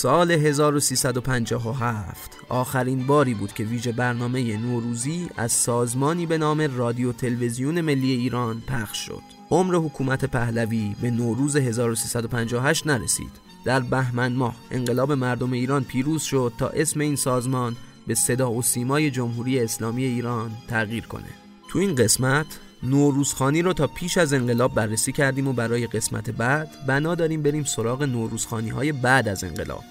سال 0.00 0.30
1357 0.30 2.36
آخرین 2.48 3.06
باری 3.06 3.34
بود 3.34 3.52
که 3.52 3.64
ویژه 3.64 3.92
برنامه 3.92 4.56
نوروزی 4.56 5.28
از 5.36 5.52
سازمانی 5.52 6.26
به 6.26 6.38
نام 6.38 6.60
رادیو 6.60 7.12
تلویزیون 7.12 7.80
ملی 7.80 8.10
ایران 8.10 8.62
پخش 8.66 8.98
شد. 8.98 9.22
عمر 9.50 9.74
حکومت 9.74 10.24
پهلوی 10.24 10.96
به 11.02 11.10
نوروز 11.10 11.56
1358 11.56 12.86
نرسید. 12.86 13.30
در 13.64 13.80
بهمن 13.80 14.32
ماه 14.32 14.56
انقلاب 14.70 15.12
مردم 15.12 15.52
ایران 15.52 15.84
پیروز 15.84 16.22
شد 16.22 16.52
تا 16.58 16.68
اسم 16.68 17.00
این 17.00 17.16
سازمان 17.16 17.76
به 18.06 18.14
صدا 18.14 18.52
و 18.52 18.62
سیمای 18.62 19.10
جمهوری 19.10 19.60
اسلامی 19.60 20.04
ایران 20.04 20.50
تغییر 20.68 21.06
کنه. 21.06 21.30
تو 21.70 21.78
این 21.78 21.94
قسمت 21.94 22.46
نوروزخانی 22.82 23.62
رو 23.62 23.72
تا 23.72 23.86
پیش 23.86 24.18
از 24.18 24.32
انقلاب 24.32 24.74
بررسی 24.74 25.12
کردیم 25.12 25.48
و 25.48 25.52
برای 25.52 25.86
قسمت 25.86 26.30
بعد 26.30 26.68
بنا 26.86 27.14
داریم 27.14 27.42
بریم 27.42 27.64
سراغ 27.64 28.02
نوروزخانی 28.02 28.68
های 28.68 28.92
بعد 28.92 29.28
از 29.28 29.44
انقلاب. 29.44 29.84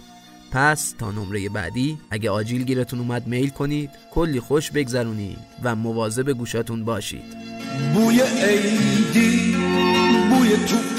پس 0.52 0.96
تا 0.98 1.12
نمره 1.12 1.50
بعدی 1.50 1.98
اگه 2.10 2.30
آجیل 2.30 2.64
گیرتون 2.64 3.00
اومد 3.00 3.28
میل 3.28 3.50
کنید 3.50 3.90
کلی 4.12 4.40
خوش 4.40 4.72
بگذرونید 4.72 5.38
و 5.64 5.76
مواظب 5.76 6.32
گوشاتون 6.32 6.86
باشید. 6.86 7.38
بوی 7.94 8.22
عیدی 8.22 9.56
بوی 10.30 10.50
توپ 10.50 10.98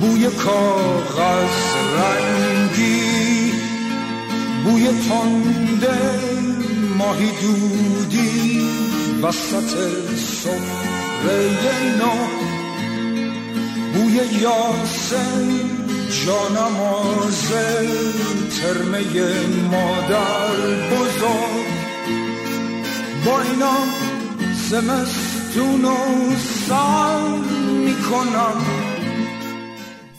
بوی 0.00 0.26
کاغذ 0.30 1.74
رنگی 1.96 3.52
بوی 4.64 4.88
تنده 5.08 6.18
ماهی 6.98 7.30
دودی. 7.42 8.73
وسط 9.24 9.70
سفره 10.16 11.96
نو 11.98 12.14
بوی 13.94 14.20
یاسم 14.40 15.48
جانماز 16.26 17.52
ترمه 18.56 19.00
مادر 19.70 20.56
بزرگ. 20.90 21.68
با 23.26 23.40
اینا 23.40 23.76
زمستون 24.70 25.84
و 25.84 25.96
سر 26.68 27.28
می‌کنم. 27.84 28.83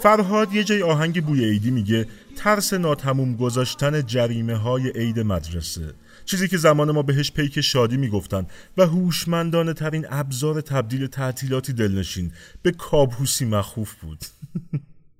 فرهاد 0.06 0.54
یه 0.54 0.64
جای 0.64 0.84
آهنگ 0.84 1.26
بوی 1.26 1.46
عیدی 1.46 1.72
میگه 1.72 2.08
ترس 2.36 2.74
ناتموم 2.74 3.36
گذاشتن 3.36 4.06
جریمه 4.06 4.56
های 4.56 4.90
عید 4.90 5.20
مدرسه. 5.20 5.94
چیزی 6.26 6.48
که 6.48 6.58
زمان 6.58 6.92
ما 6.92 7.02
بهش 7.02 7.32
پیک 7.32 7.62
شادی 7.62 7.98
می‌گفتن 7.98 8.48
و 8.78 8.86
هوشمندانه 8.86 9.74
ترین 9.74 10.06
ابزار 10.10 10.62
تبدیل 10.62 11.08
تعطیلاتی 11.08 11.74
دلنشین 11.74 12.32
به 12.62 12.72
کابوسی 12.72 13.46
مخوف 13.46 13.94
بود. 13.94 14.26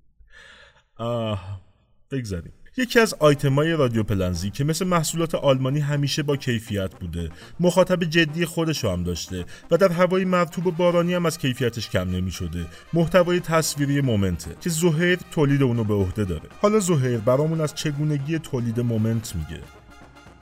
آه 0.98 1.62
بگذاریم. 2.12 2.54
یکی 2.78 3.00
از 3.00 3.14
آیتمای 3.14 3.72
رادیو 3.72 4.04
پلنزی 4.04 4.50
که 4.50 4.64
مثل 4.64 4.88
محصولات 4.88 5.36
آلمانی 5.36 5.80
همیشه 5.80 6.24
با 6.24 6.38
کیفیت 6.38 6.96
بوده. 7.00 7.30
مخاطب 7.60 8.04
جدی 8.04 8.46
خودش 8.46 8.86
هم 8.86 9.04
داشته 9.04 9.46
و 9.72 9.78
در 9.78 9.92
هوای 9.92 10.26
مرتوب 10.26 10.68
و 10.68 10.72
بارانی 10.72 11.14
هم 11.14 11.26
از 11.26 11.38
کیفیتش 11.38 11.90
کم 11.90 12.10
نمی 12.10 12.32
شده 12.32 12.66
محتوای 12.94 13.40
تصویری 13.40 14.02
مومنته 14.02 14.56
که 14.62 14.70
زهیر 14.70 15.20
تولید 15.32 15.64
اونو 15.64 15.84
به 15.84 15.94
عهده 15.94 16.24
داره. 16.24 16.50
حالا 16.62 16.80
زهیر 16.80 17.18
برامون 17.18 17.62
از 17.62 17.76
چگونگی 17.76 18.40
تولید 18.40 18.80
مومنت 18.80 19.36
میگه؟ 19.36 19.62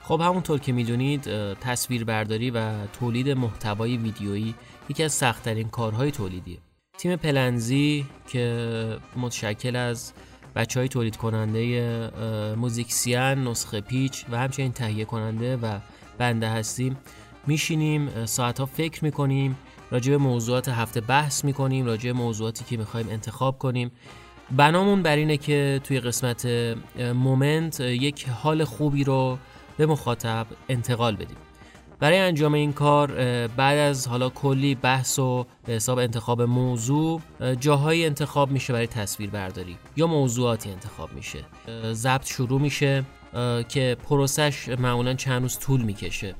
خب 0.02 0.20
همونطور 0.20 0.58
که 0.58 0.72
می‌دونید 0.72 1.24
تصویربرداری 1.54 2.50
و 2.50 2.86
تولید 2.86 3.28
محتوای 3.28 3.96
ویدیویی 3.96 4.54
یکی 4.88 5.02
از 5.02 5.12
سختترین 5.12 5.68
کارهای 5.68 6.10
تولیدیه. 6.10 6.58
تیم 6.98 7.16
پلنزی 7.16 8.06
که 8.28 8.98
متشکل 9.16 9.76
از 9.76 10.12
بچه 10.56 10.80
های 10.80 10.88
تولید 10.88 11.16
کننده 11.16 12.10
موزیکسیان، 12.56 13.48
نسخه 13.48 13.80
پیچ 13.80 14.24
و 14.30 14.38
همچنین 14.38 14.72
تهیه 14.72 15.04
کننده 15.04 15.56
و 15.56 15.78
بنده 16.18 16.48
هستیم. 16.48 16.96
میشینیم 17.46 18.24
ساعت 18.26 18.60
ها 18.60 18.66
فکر 18.66 19.04
می‌کنیم 19.04 19.56
راجع 19.90 20.10
به 20.10 20.18
موضوعات 20.18 20.68
هفته 20.68 21.00
بحث 21.00 21.44
می‌کنیم 21.44 21.86
راجع 21.86 22.12
به 22.12 22.18
موضوعاتی 22.18 22.64
که 22.64 22.76
می‌خوایم 22.76 23.08
انتخاب 23.08 23.58
کنیم. 23.58 23.90
بنامون 24.50 25.02
بر 25.02 25.16
اینه 25.16 25.36
که 25.36 25.80
توی 25.84 26.00
قسمت 26.00 26.46
مومنت 27.14 27.80
یک 27.80 28.28
حال 28.28 28.64
خوبی 28.64 29.04
رو 29.04 29.38
به 29.76 29.86
مخاطب 29.86 30.46
انتقال 30.68 31.16
بدیم. 31.16 31.36
برای 32.00 32.18
انجام 32.18 32.54
این 32.54 32.72
کار 32.72 33.12
بعد 33.46 33.78
از 33.78 34.08
حالا 34.08 34.28
کلی 34.28 34.74
بحث 34.74 35.18
و 35.18 35.46
به 35.66 35.72
حساب 35.72 35.98
انتخاب 35.98 36.42
موضوع 36.42 37.20
اه، 37.40 37.56
جاهایی 37.56 38.06
انتخاب 38.06 38.50
میشه 38.50 38.72
برای 38.72 38.86
تصویر 38.86 39.30
برداری 39.30 39.76
یا 39.96 40.06
موضوعاتی 40.06 40.70
انتخاب 40.70 41.12
میشه. 41.12 41.44
ضبط 41.92 42.26
شروع 42.26 42.60
میشه 42.60 43.04
که 43.68 43.96
پروسش 44.08 44.68
معمولا 44.68 45.14
چند 45.14 45.42
روز 45.42 45.58
طول 45.58 45.82
می‌کشه. 45.82 46.34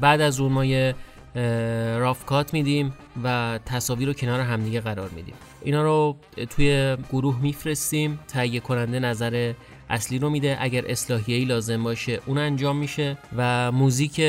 بعد 0.00 0.20
از 0.20 0.40
اون 0.40 0.52
ما 0.52 0.64
یه 0.64 0.94
اه، 1.36 1.98
راف 1.98 2.24
کات 2.24 2.54
میدیم 2.54 2.92
و 3.24 3.58
تصاویر 3.66 4.08
رو 4.08 4.14
کنار 4.14 4.40
همدیگه 4.40 4.80
قرار 4.80 5.08
میدیم. 5.08 5.34
اینا 5.62 5.82
رو 5.82 6.16
توی 6.50 6.96
گروه 7.12 7.40
میفرستیم 7.42 8.20
تهیه 8.28 8.60
کننده 8.60 8.98
نظر 8.98 9.52
اصلی 9.90 10.18
رو 10.18 10.30
میده. 10.30 10.56
اگر 10.60 10.84
اصلاحیه‌ای 10.86 11.44
لازم 11.44 11.82
باشه 11.82 12.20
اون 12.26 12.38
انجام 12.38 12.76
میشه 12.76 13.18
و 13.36 13.72
موزیک 13.72 14.20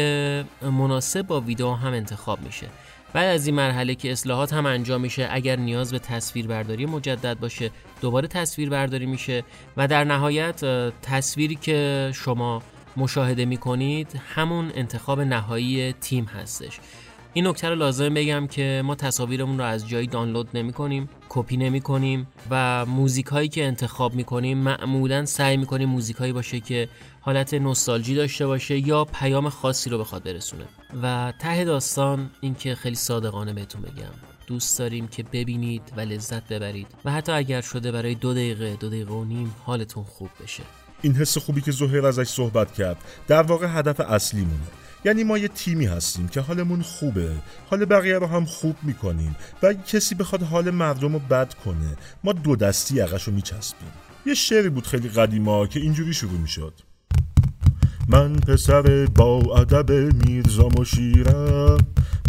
مناسب 0.61 1.21
با 1.21 1.41
ویدیو 1.41 1.71
هم 1.71 1.93
انتخاب 1.93 2.41
میشه. 2.41 2.67
بعد 3.13 3.27
از 3.27 3.47
این 3.47 3.55
مرحله 3.55 3.95
که 3.95 4.11
اصلاحات 4.11 4.53
هم 4.53 4.65
انجام 4.65 5.01
میشه 5.01 5.27
اگر 5.31 5.55
نیاز 5.55 5.91
به 5.91 5.99
تصویر 5.99 6.47
برداری 6.47 6.85
مجدد 6.85 7.39
باشه 7.39 7.71
دوباره 8.01 8.27
تصویر 8.27 8.69
برداری 8.69 9.05
میشه 9.05 9.43
و 9.77 9.87
در 9.87 10.03
نهایت 10.03 10.61
تصویری 11.01 11.55
که 11.55 12.11
شما 12.13 12.61
مشاهده 12.97 13.45
می‌کنید 13.45 14.21
همون 14.35 14.71
انتخاب 14.75 15.21
نهایی 15.21 15.93
تیم 15.93 16.25
هستش. 16.25 16.79
این 17.35 17.47
نکته 17.47 17.69
رو 17.69 17.75
لازم 17.75 18.13
بگم 18.13 18.47
که 18.47 18.81
ما 18.85 18.95
تصاویرمون 18.95 19.57
رو 19.57 19.63
از 19.63 19.89
جایی 19.89 20.07
دانلود 20.07 20.49
نمی 20.53 20.73
کنیم 20.73 21.09
کپی 21.29 21.57
نمی 21.57 21.81
کنیم 21.81 22.27
و 22.49 22.85
موزیک 22.85 23.25
هایی 23.25 23.49
که 23.49 23.65
انتخاب 23.65 24.13
می 24.13 24.23
کنیم 24.23 24.57
معمولا 24.57 25.25
سعی 25.25 25.57
می 25.57 25.65
کنیم 25.65 25.89
موزیک 25.89 26.15
هایی 26.15 26.33
باشه 26.33 26.59
که 26.59 26.89
حالت 27.21 27.53
نوستالژی 27.53 28.15
داشته 28.15 28.47
باشه 28.47 28.87
یا 28.87 29.05
پیام 29.05 29.49
خاصی 29.49 29.89
رو 29.89 29.97
بخواد 29.97 30.23
برسونه. 30.23 30.63
و 31.03 31.33
ته 31.39 31.63
داستان 31.63 32.29
این 32.41 32.55
که 32.55 32.75
خیلی 32.75 32.95
صادقانه 32.95 33.53
بهتون 33.53 33.81
بگم. 33.81 34.13
دوست 34.47 34.79
داریم 34.79 35.07
که 35.07 35.23
ببینید 35.23 35.81
و 35.97 35.99
لذت 35.99 36.47
ببرید. 36.47 36.87
و 37.05 37.11
حتی 37.11 37.31
اگر 37.31 37.61
شده 37.61 37.91
برای 37.91 38.15
دو 38.15 38.33
دقیقه 38.33 38.75
دو 38.75 38.89
دقیقه 38.89 39.13
و 39.13 39.23
نیم 39.23 39.55
حالتون 39.65 40.03
خوب 40.03 40.29
بشه. 40.43 40.63
این 41.03 41.15
حس 41.15 41.37
خوبی 41.37 41.61
که 41.61 41.71
زهیر 41.71 42.05
ازش 42.05 42.27
صحبت 42.27 42.73
کرد 42.73 42.97
در 43.27 43.41
واقع 43.41 43.67
هدف 43.69 43.99
اصلیمونه. 43.99 44.67
یعنی 45.05 45.23
ما 45.23 45.37
یه 45.37 45.47
تیمی 45.47 45.85
هستیم 45.85 46.27
که 46.27 46.41
حالمون 46.41 46.81
خوبه 46.81 47.31
حال 47.69 47.85
بقیه 47.85 48.17
رو 48.17 48.27
هم 48.27 48.45
خوب 48.45 48.75
می‌کنیم 48.83 49.35
و 49.63 49.67
اگه 49.67 49.79
کسی 49.87 50.15
بخواد 50.15 50.41
حال 50.41 50.69
مردم 50.69 51.13
رو 51.13 51.19
بد 51.19 51.53
کنه 51.65 51.97
ما 52.23 52.33
دو 52.33 52.55
دستی 52.55 52.99
عقش 52.99 53.23
رو 53.23 53.33
میچسبیم. 53.33 53.91
یه 54.25 54.33
شعری 54.33 54.69
بود 54.69 54.87
خیلی 54.87 55.09
قدیما 55.09 55.67
که 55.67 55.79
اینجوری 55.79 56.13
شروع 56.13 56.39
می‌شد. 56.39 56.73
من 58.07 58.35
پسر 58.35 59.05
با 59.05 59.39
ادب 59.57 59.91
میرزا 60.27 60.69
مشیرم 60.79 61.77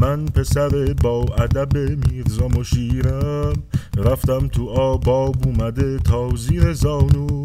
من 0.01 0.27
پسر 0.27 0.95
با 1.03 1.23
ادب 1.23 1.77
میرزا 1.77 2.49
مشیرم. 2.49 3.53
رفتم 3.97 4.49
تو 4.49 4.69
آباب 4.69 5.37
اومده 5.47 5.99
تا 5.99 6.31
زیر 6.37 6.73
زانو. 6.73 7.45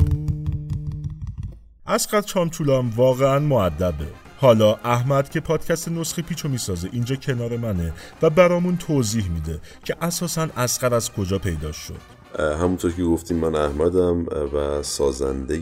اسقد 1.89 2.25
چامچولام 2.25 2.93
واقعا 2.95 3.39
معدبه. 3.39 4.07
حالا 4.37 4.75
احمد 4.83 5.29
که 5.29 5.39
پادکست 5.39 5.89
نسخه 5.89 6.21
پیچو 6.21 6.49
می‌سازه 6.49 6.89
اینجا 6.91 7.15
کنار 7.15 7.57
منه 7.57 7.93
و 8.21 8.29
برامون 8.29 8.77
توضیح 8.77 9.29
میده 9.29 9.59
که 9.85 9.95
اساسا 10.01 10.47
اسقر 10.57 10.93
از 10.93 11.11
کجا 11.11 11.39
پیدا 11.39 11.71
شد. 11.71 12.19
همونطور 12.39 12.91
که 12.91 13.03
گفتیم 13.03 13.37
من 13.37 13.55
احمدم 13.55 14.25
و 14.25 14.83
سازنده 14.83 15.57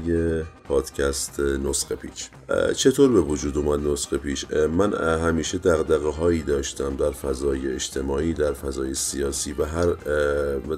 پادکست 0.67 1.39
نسخه 1.39 1.95
پیچ. 1.95 2.29
چطور 2.75 3.11
به 3.11 3.21
وجود 3.21 3.57
اومد 3.57 3.87
نسخه 3.87 4.17
پیچ؟ 4.17 4.45
من 4.51 4.93
همیشه 4.93 5.57
دقدقه 5.57 6.09
هایی 6.09 6.41
داشتم 6.41 6.95
در 6.95 7.11
فضای 7.11 7.73
اجتماعی 7.73 8.33
در 8.33 8.53
فضای 8.53 8.93
سیاسی 8.93 9.53
و 9.53 9.65
هر 9.65 9.85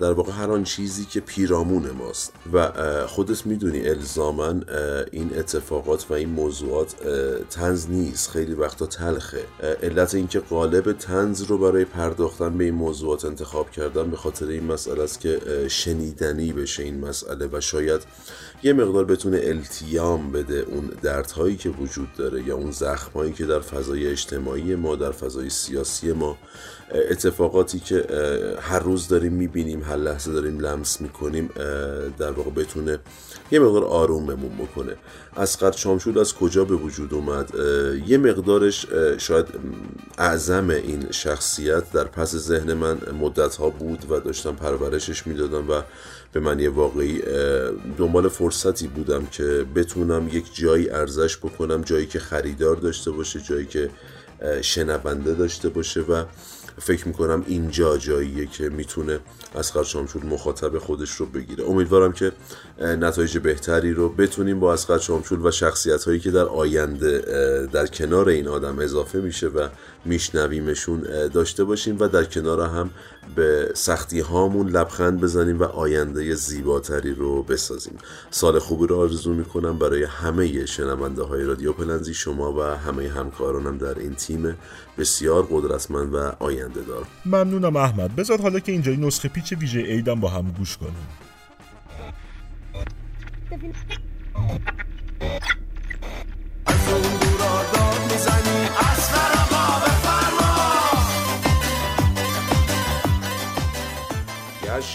در 0.01 0.11
واقع 0.11 0.31
هر 0.31 0.51
آن 0.51 0.63
چیزی 0.63 1.05
که 1.05 1.19
پیرامون 1.19 1.89
ماست. 1.91 2.33
و 2.53 2.71
خودت 3.07 3.45
می‌دونی 3.45 3.87
الزامن 3.87 4.63
این 5.11 5.31
اتفاقات 5.37 6.05
و 6.09 6.13
این 6.13 6.29
موضوعات 6.29 6.95
تنز 7.49 7.89
نیست. 7.89 8.29
خیلی 8.29 8.53
وقتا 8.53 8.85
تلخه. 8.85 9.45
علت 9.83 10.15
اینکه 10.15 10.39
قالب 10.39 10.93
تنز 10.93 11.41
رو 11.41 11.57
برای 11.57 11.85
پرداختن 11.85 12.57
به 12.57 12.63
این 12.63 12.73
موضوعات 12.73 13.25
انتخاب 13.25 13.71
کردم 13.71 14.11
به 14.11 14.17
خاطر 14.17 14.45
این 14.45 14.63
مسئله 14.63 15.03
است 15.03 15.19
که 15.19 15.39
شنیدنی 15.67 16.53
بشه 16.53 16.83
این 16.83 16.99
مسئله 16.99 17.49
و 17.51 17.61
شاید 17.61 18.01
یه 18.63 18.73
مقدار 18.73 19.05
بتونه 19.05 19.39
التیام 19.81 20.31
بده 20.31 20.65
اون 20.67 20.91
دردهایی 21.01 21.55
که 21.55 21.69
وجود 21.69 22.13
داره 22.17 22.47
یا 22.47 22.55
اون 22.55 22.71
زخمایی 22.71 23.33
که 23.33 23.45
در 23.45 23.59
فضای 23.59 24.07
اجتماعی 24.07 24.75
ما 24.75 24.95
در 24.95 25.11
فضای 25.11 25.49
سیاسی 25.49 26.11
ما 26.11 26.37
اتفاقاتی 27.11 27.79
که 27.79 28.05
هر 28.61 28.79
روز 28.79 29.07
داریم 29.07 29.33
می‌بینیم 29.33 29.83
هر 29.83 29.95
لحظه 29.95 30.31
داریم 30.31 30.59
لمس 30.59 31.01
می‌کنیم 31.01 31.49
در 32.17 32.31
واقع 32.31 32.49
بتونه 32.49 32.99
یه 33.51 33.59
مقدار 33.59 33.83
آروممون 33.83 34.57
بکنه. 34.57 34.95
اسقر 35.37 35.71
شامشول 35.71 36.19
از 36.19 36.33
کجا 36.33 36.65
به 36.65 36.75
وجود 36.75 37.13
اومد؟ 37.13 37.51
یه 38.07 38.17
مقدارش 38.17 38.87
شاید 39.17 39.45
اعظم 40.17 40.69
این 40.69 41.11
شخصیت 41.11 41.91
در 41.91 42.03
پس 42.03 42.35
ذهن 42.35 42.73
من 42.73 42.97
مدت 43.19 43.55
ها 43.55 43.69
بود 43.69 44.05
و 44.11 44.19
داشتم 44.19 44.55
پرورشش 44.55 45.27
می‌دادم 45.27 45.69
و 45.69 45.81
به 46.33 46.39
معنی 46.39 46.67
واقعی 46.67 47.21
دنبال 47.97 48.27
فرصتی 48.27 48.87
بودم 48.87 49.25
که 49.25 49.65
بتونم 49.75 50.27
یک 50.31 50.55
جایی 50.55 50.89
ارزش 50.89 51.37
بکنم 51.37 51.81
جایی 51.81 52.05
که 52.05 52.19
خریدار 52.19 52.75
داشته 52.75 53.11
باشه 53.11 53.39
جایی 53.39 53.65
که 53.65 53.89
شنونده 54.61 55.33
داشته 55.33 55.69
باشه 55.69 56.01
و 56.01 56.23
فکر 56.79 57.07
می‌کنم 57.07 57.43
اینجا 57.47 57.97
جاییه 57.97 58.45
که 58.45 58.69
می‌تونه 58.69 59.19
اسقر 59.55 59.83
شامچول 59.83 60.25
مخاطب 60.25 60.77
خودش 60.77 61.11
رو 61.11 61.25
بگیره. 61.25 61.65
امیدوارم 61.65 62.11
که 62.11 62.31
نتایج 62.81 63.37
بهتری 63.37 63.93
رو 63.93 64.09
بتونیم 64.09 64.59
با 64.59 64.73
اسقر 64.73 64.97
شامچول 64.97 65.45
و 65.45 65.51
شخصیت 65.51 66.03
هایی 66.03 66.19
که 66.19 66.31
در 66.31 66.45
آینده 66.45 67.19
در 67.71 67.87
کنار 67.87 68.29
این 68.29 68.47
آدم 68.47 68.79
اضافه 68.79 69.19
میشه 69.19 69.47
و 69.47 69.67
میشنویمشون 70.05 71.01
داشته 71.33 71.63
باشیم 71.63 71.97
و 71.99 72.07
در 72.07 72.23
کنار 72.23 72.61
هم 72.61 72.89
به 73.35 73.71
سختی 73.73 74.19
هامون 74.19 74.69
لبخند 74.69 75.21
بزنیم 75.21 75.59
و 75.59 75.63
آینده 75.63 76.35
زیباتری 76.35 77.13
رو 77.13 77.43
بسازیم. 77.43 77.97
سال 78.31 78.59
خوبی 78.59 78.87
رو 78.87 78.99
آرزو 78.99 79.33
می‌کنم 79.33 79.79
برای 79.79 80.03
همه 80.03 80.65
شنونده 80.65 81.23
های 81.23 81.43
رادیو 81.43 81.73
پلنزی 81.73 82.13
شما 82.13 82.53
و 82.53 82.61
همه 82.61 83.09
همکارانم 83.09 83.77
در 83.77 83.99
این 83.99 84.15
تیم 84.15 84.57
بسیار 84.97 85.47
قدرتمند 85.51 86.15
و 86.15 86.31
آینده. 86.39 86.68
دار. 86.73 87.05
ممنونم 87.25 87.75
احمد. 87.75 88.15
بذار 88.15 88.41
حالا 88.41 88.59
که 88.59 88.71
اینجای 88.71 88.97
نسخه 88.97 89.29
پیچ 89.29 89.53
ویژه 89.53 89.79
ایدم 89.79 90.19
با 90.19 90.29
هم 90.29 90.51
گوش 90.51 90.77
کنیم. 90.77 91.07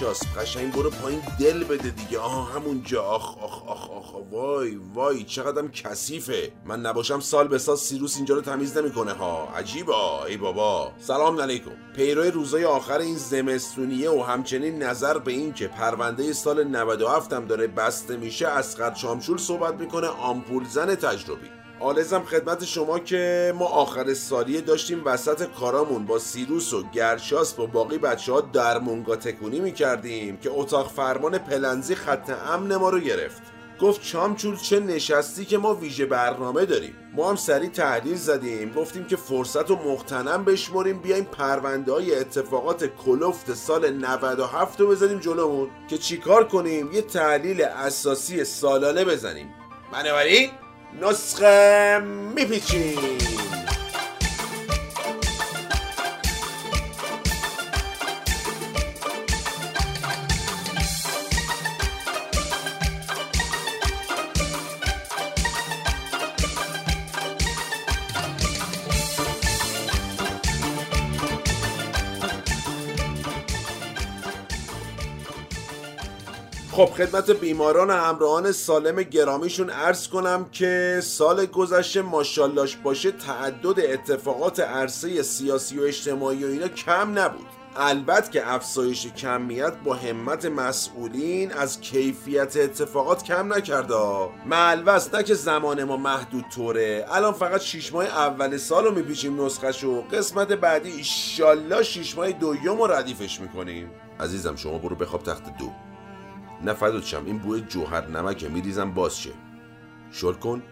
شاس 0.00 0.22
قشنگ 0.37 0.72
برو 0.72 0.90
پایین 0.90 1.22
دل 1.40 1.64
بده 1.64 1.90
دیگه. 1.90 2.18
آها 2.18 2.44
همونجا 2.44 3.02
آخ 3.02 3.38
آخ 3.38 3.68
آخ 3.68 3.90
آخ 3.90 4.14
وای 4.30 4.78
وای 4.94 5.24
چقدرم 5.24 5.70
کثیفه. 5.70 6.52
من 6.64 6.80
نباشم 6.80 7.20
سال 7.20 7.48
به 7.48 7.59
سال 7.59 7.76
سیروس 7.76 8.16
اینجا 8.16 8.35
رو 8.35 8.40
تمیز 8.40 8.76
نمی‌کنه. 8.76 9.12
ها 9.12 9.48
عجیبا 9.57 10.24
ای 10.24 10.37
بابا. 10.37 10.92
سلام 10.98 11.40
علیکم. 11.40 11.70
پیرو 11.96 12.22
روزای 12.22 12.64
آخر 12.64 12.98
این 12.98 13.16
زمستونیه 13.16 14.11
و 14.11 14.22
همچنین 14.22 14.83
نظر 14.83 15.18
به 15.18 15.33
این 15.33 15.52
که 15.52 15.68
پرونده 15.68 16.33
سال 16.33 16.64
97 16.64 17.33
هم 17.33 17.46
داره 17.46 17.66
بسته 17.66 18.16
میشه 18.16 18.48
از 18.48 18.76
شامشول 18.96 19.38
صحبت 19.38 19.74
می‌کنه. 19.74 20.07
آمپول 20.07 20.64
زن 20.64 20.94
تجربی. 20.94 21.63
آلزم 21.81 22.23
خدمت 22.23 22.65
شما 22.65 22.99
که 22.99 23.53
ما 23.59 23.67
آخر 23.67 24.15
سالیه 24.15 24.61
داشتیم 24.61 25.03
وسط 25.05 25.43
کارامون 25.45 26.07
با 26.07 26.19
سیروس 26.19 26.73
و 26.73 26.83
گرشاس 26.91 27.55
با 27.55 27.67
باقی 27.67 27.99
بچه 27.99 28.33
ها 28.33 28.41
درمونگا 28.41 29.17
تکونی 29.17 29.61
می‌کردیم 29.61 30.37
که 30.37 30.51
اتاق 30.53 30.91
فرمان 30.91 31.39
پلنزی 31.39 31.95
خط 31.95 32.31
امن 32.31 32.77
ما 32.77 32.91
رو 32.91 33.01
گرفت. 33.01 33.43
گفت 33.81 34.03
چامچول 34.03 34.57
چه 34.57 34.81
نشستی 34.81 35.45
که 35.45 35.59
ما 35.59 35.75
ویژه 35.75 36.07
برنامه 36.07 36.65
داریم. 36.65 36.95
ما 37.13 37.31
هم 37.31 37.37
سریع 37.37 37.71
تحلیل 37.71 38.17
زدیم 38.17 38.73
گفتیم 38.73 39.05
که 39.05 39.17
فرصت 39.17 39.71
رو 39.71 39.77
مختنم 39.77 40.45
بشمریم 40.45 40.99
بیایم 40.99 41.25
پرونده 41.25 41.93
های 41.93 42.15
اتفاقات 42.19 42.85
کلفت 42.85 43.55
سال 43.55 43.91
97 43.91 44.81
رو 44.81 44.87
بزنیم 44.87 45.19
جلومون 45.19 45.69
که 45.89 45.99
چیکار 45.99 46.49
کنیم؟ 46.49 46.93
یه 46.93 47.03
تحلیل 47.03 47.63
اساسی 47.63 48.45
سالانه 48.45 49.05
بزنیم. 49.05 49.55
بنابراین 49.93 50.51
نسخه 51.02 51.98
میپیچیم. 52.35 52.98
خب 76.75 76.87
خدمت 76.87 77.31
بیماران 77.31 77.91
و 77.91 77.93
همراهان 77.93 78.53
سالم 78.53 79.03
گرامیشون 79.03 79.71
عرض 79.71 80.09
کنم 80.09 80.47
که 80.53 81.01
سال 81.03 81.47
گذشته 81.47 82.03
ماشاللاش 82.03 82.77
باشه 82.77 83.11
تعدد 83.11 83.81
اتفاقات 83.81 84.61
عرصه 84.61 85.23
سیاسی 85.23 85.79
و 85.79 85.83
اجتماعی 85.83 86.45
و 86.45 86.47
اینا 86.47 86.69
کم 86.69 87.19
نبود. 87.19 87.47
البته 87.77 88.31
که 88.31 88.53
افزایش 88.53 89.07
کمیت 89.07 89.73
با 89.85 89.95
همت 89.95 90.45
مسئولین 90.47 91.53
از 91.53 91.81
کیفیت 91.81 92.57
اتفاقات 92.57 93.25
کم 93.25 93.55
نکرده. 93.55 94.29
معلوست 94.47 95.15
نه 95.15 95.23
که 95.23 95.35
زمان 95.35 95.85
ما 95.85 95.97
محدود 95.97 96.45
طوره. 96.55 97.07
الان 97.11 97.33
فقط 97.33 97.61
شیش 97.61 97.93
ماه 97.93 98.05
اول 98.05 98.57
سال 98.57 98.85
رو 98.85 98.95
میپیچیم 98.95 99.45
نسخه 99.45 99.87
و 99.87 100.03
قسمت 100.03 100.49
بعدی 100.49 100.91
ایشالله 100.91 101.83
شیش 101.83 102.17
ماه 102.17 102.33
دوم 102.33 102.79
رو 102.79 102.87
ردیفش 102.87 103.41
می‌کنیم. 103.41 103.91
عزیزم 104.21 104.57
شما 104.57 104.79
برو 104.79 104.97
بخواب 104.97 105.23
تخت 105.23 105.59
دو. 105.59 105.73
نه 106.64 106.72
فدات 106.72 107.14
این 107.14 107.38
بوی 107.38 107.61
جوهر 107.61 108.07
نمکه. 108.09 108.48
میریزم 108.48 108.90
باز 108.90 109.20
شه. 109.20 109.31
شل 110.12 110.33
کن. 110.33 110.62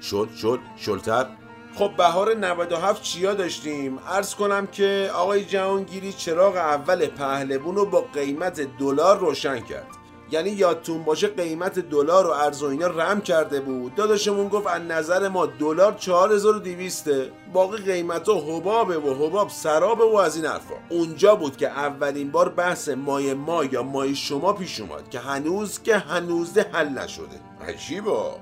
شل 0.00 0.26
شل 0.36 0.58
شلتر. 0.76 1.26
خب 1.74 1.96
بهار 1.96 2.34
97 2.34 3.02
چیا 3.02 3.34
داشتیم؟ 3.34 3.98
عرض 3.98 4.34
کنم 4.34 4.66
که 4.66 5.10
آقای 5.14 5.44
جهانگیری 5.44 6.12
چراغ 6.12 6.56
اول 6.56 7.06
پهلوون 7.06 7.74
رو 7.74 7.86
با 7.86 8.00
قیمت 8.00 8.60
دلار 8.78 9.18
روشن 9.18 9.60
کرد. 9.60 9.86
یعنی 10.30 10.50
یادتون 10.50 11.04
باشه 11.04 11.26
قیمت 11.26 11.78
دلار 11.78 12.26
و 12.26 12.30
ارز 12.30 12.62
و 12.62 12.66
اینا 12.66 12.86
رم 12.86 13.20
کرده 13.20 13.60
بود. 13.60 13.94
داداشمون 13.94 14.48
گفت 14.48 14.66
از 14.66 14.82
نظر 14.82 15.28
ما 15.28 15.46
دلار 15.46 15.94
4200 15.98 17.10
باقی 17.52 17.82
قیمت 17.82 18.28
ها 18.28 18.34
حبابه 18.34 18.98
و 18.98 19.26
حباب 19.26 19.48
سرابه 19.48 20.04
و 20.04 20.16
از 20.16 20.36
این 20.36 20.44
حرفا. 20.44 20.74
اونجا 20.88 21.34
بود 21.34 21.56
که 21.56 21.68
اولین 21.68 22.30
بار 22.30 22.48
بحث 22.48 22.88
مای 22.88 23.34
ما 23.34 23.64
یا 23.64 23.82
مای 23.82 24.14
شما 24.14 24.52
پیش 24.52 24.80
اومد 24.80 25.10
که 25.10 25.18
هنوز 25.18 25.82
که 25.82 25.96
هنوز 25.96 26.58
حل 26.58 26.88
نشده. 26.88 27.40
عجیبا 27.68 28.36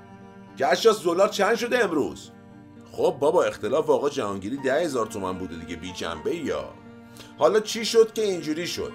گشت 0.59 0.87
از 0.87 1.03
دلار 1.03 1.29
چند 1.29 1.55
شده 1.55 1.85
امروز؟ 1.85 2.31
خب 2.93 3.17
بابا 3.21 3.45
اختلاف 3.45 3.91
آقا 3.91 4.11
جهانگیری 4.11 4.57
ده 4.57 4.75
هزار 4.75 5.07
تومن 5.07 5.39
بوده 5.39 5.57
دیگه 5.57 5.77
بی 5.77 5.93
جنبه 5.93 6.37
یا؟ 6.37 6.65
حالا 7.39 7.61
چی 7.61 7.85
شد 7.85 8.13
که 8.13 8.23
اینجوری 8.23 8.67
شد؟ 8.67 8.93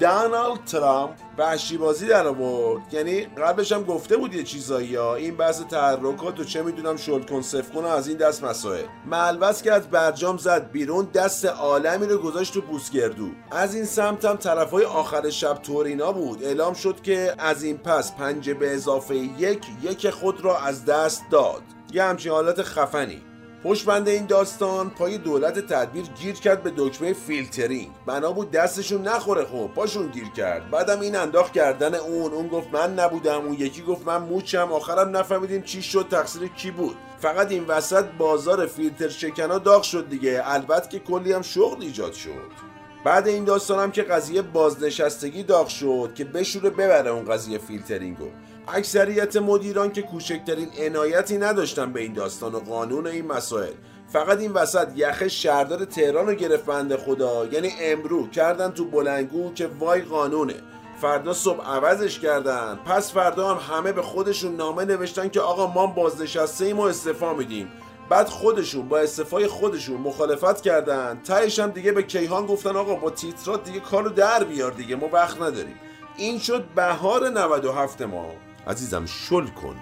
دانالد 0.00 0.64
ترامپ 0.64 1.10
وحشی 1.38 1.76
بازی 1.76 2.06
در 2.06 2.26
آورد. 2.26 2.94
یعنی 2.94 3.20
قبلش 3.20 3.72
هم 3.72 3.82
گفته 3.82 4.16
بود 4.16 4.34
یه 4.34 4.42
چیزایی 4.42 4.94
ها. 4.94 5.14
این 5.14 5.36
بحث 5.36 5.60
تحرکات 5.60 6.40
و 6.40 6.44
چه 6.44 6.62
می‌دونم 6.62 6.96
شل 6.96 7.22
کن 7.22 7.42
صف 7.42 7.76
از 7.76 8.08
این 8.08 8.16
دست 8.16 8.44
مسائل. 8.44 8.84
ملوس 9.06 9.62
که 9.62 9.72
از 9.72 9.90
برجام 9.90 10.36
زد 10.36 10.70
بیرون 10.70 11.08
دست 11.14 11.44
عالمی 11.44 12.06
رو 12.06 12.18
گذاشت 12.18 12.54
تو 12.54 12.60
بوسگردو. 12.60 13.28
از 13.50 13.74
این 13.74 13.84
سمت 13.84 14.24
هم 14.24 14.36
طرف 14.36 14.70
های 14.70 14.84
آخر 14.84 15.30
شب 15.30 15.54
تورینا 15.54 16.12
بود. 16.12 16.44
اعلام 16.44 16.74
شد 16.74 17.00
که 17.02 17.34
از 17.38 17.62
این 17.62 17.78
پس 17.78 18.12
پنج 18.12 18.50
به 18.50 18.74
اضافه 18.74 19.16
یک 19.16 19.66
یک 19.82 20.10
خود 20.10 20.44
را 20.44 20.58
از 20.58 20.84
دست 20.84 21.22
داد. 21.30 21.62
یه 21.92 22.02
همچین 22.02 22.32
حالت 22.32 22.62
خفنی. 22.62 23.22
پشت 23.64 23.86
بند 23.86 24.08
این 24.08 24.26
داستان 24.26 24.90
پای 24.90 25.18
دولت 25.18 25.58
تدبیر 25.58 26.04
گیر 26.04 26.34
کرد 26.34 26.62
به 26.62 26.72
دکمه 26.76 27.12
فیلترینگ. 27.12 27.90
بنا 28.06 28.32
بود 28.32 28.50
دستشون 28.50 29.02
نخوره 29.02 29.44
خب 29.44 29.70
پاشون 29.74 30.08
گیر 30.08 30.28
کرد. 30.36 30.70
بعدم 30.70 31.00
این 31.00 31.16
انداخت 31.16 31.52
گردن 31.52 31.94
اون. 31.94 32.32
اون 32.32 32.48
گفت 32.48 32.68
من 32.72 32.94
نبودم. 32.94 33.40
اون 33.44 33.52
یکی 33.52 33.82
گفت 33.82 34.06
من 34.06 34.22
موچم. 34.22 34.72
آخرم 34.72 35.16
نفهمیدیم 35.16 35.62
چی 35.62 35.82
شد 35.82 36.06
تقصیر 36.10 36.48
کی 36.48 36.70
بود. 36.70 36.96
فقط 37.18 37.50
این 37.50 37.64
وسط 37.64 38.04
بازار 38.18 38.66
فیلتر 38.66 39.08
شکنا 39.08 39.58
داغ 39.58 39.82
شد 39.82 40.08
دیگه. 40.08 40.42
البته 40.44 40.88
که 40.88 40.98
کلی 40.98 41.32
هم 41.32 41.42
شغل 41.42 41.82
ایجاد 41.82 42.12
شد. 42.12 42.70
بعد 43.04 43.28
این 43.28 43.44
داستانم 43.44 43.90
که 43.90 44.02
قضیه 44.02 44.42
بازنشستگی 44.42 45.42
داغ 45.42 45.68
شد 45.68 46.10
که 46.14 46.24
بشوره 46.24 46.70
ببره 46.70 47.10
اون 47.10 47.24
قضیه 47.24 47.58
فیلترینگو. 47.58 48.28
اکثریت 48.68 49.36
مدیران 49.36 49.92
که 49.92 50.02
کوچکترین 50.02 50.68
عنایتی 50.78 51.38
نداشتن 51.38 51.92
به 51.92 52.00
این 52.00 52.12
داستان 52.12 52.54
و 52.54 52.58
قانون 52.58 53.06
این 53.06 53.26
مسائل. 53.26 53.72
فقط 54.08 54.38
این 54.38 54.52
وسط 54.52 54.88
یخه 54.96 55.28
شهردار 55.28 55.84
تهران 55.84 56.26
رو 56.26 56.34
گرفت 56.34 56.96
خدا. 56.96 57.46
یعنی 57.46 57.72
امرو 57.80 58.28
کردن 58.28 58.70
تو 58.70 58.84
بلنگو 58.84 59.54
که 59.54 59.70
وای 59.78 60.00
قانونه. 60.00 60.54
فردا 61.00 61.32
صبح 61.32 61.64
عوضش 61.64 62.20
کردن. 62.20 62.78
پس 62.86 63.12
فردا 63.12 63.54
هم 63.54 63.76
همه 63.76 63.92
به 63.92 64.02
خودشون 64.02 64.56
نامه 64.56 64.84
نوشتن 64.84 65.28
که 65.28 65.40
آقا 65.40 65.66
ما 65.66 65.86
بازنشسته 65.86 66.64
ایم 66.64 66.78
و 66.78 66.82
استعفا 66.82 67.34
میدیم. 67.34 67.68
بعد 68.08 68.28
خودشون 68.28 68.88
با 68.88 68.98
استعفای 68.98 69.46
خودشون 69.46 69.96
مخالفت 69.96 70.60
کردن. 70.60 71.20
تهش 71.24 71.58
هم 71.58 71.70
دیگه 71.70 71.92
به 71.92 72.02
کیهان 72.02 72.46
گفتن 72.46 72.76
آقا 72.76 72.94
با 72.94 73.10
تیترات 73.10 73.64
دیگه 73.64 73.80
کارو 73.80 74.10
در 74.10 74.44
بیار 74.44 74.70
دیگه 74.70 74.96
ما 74.96 75.08
وقت 75.12 75.36
نداریم. 75.36 75.76
این 76.16 76.38
شد 76.38 76.64
بهار 76.74 77.28
97 77.28 78.02
ما. 78.02 78.26
عزیزم 78.70 79.06
شل 79.06 79.46
کن. 79.46 79.76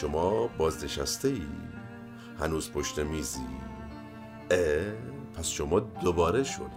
شما 0.00 0.46
بازنشسته 0.46 1.28
ای. 1.28 1.42
هنوز 2.40 2.72
پشت 2.72 2.98
میزی. 2.98 3.46
پس 5.38 5.48
شما 5.48 5.80
دوباره 5.80 6.44
شد 6.44 6.70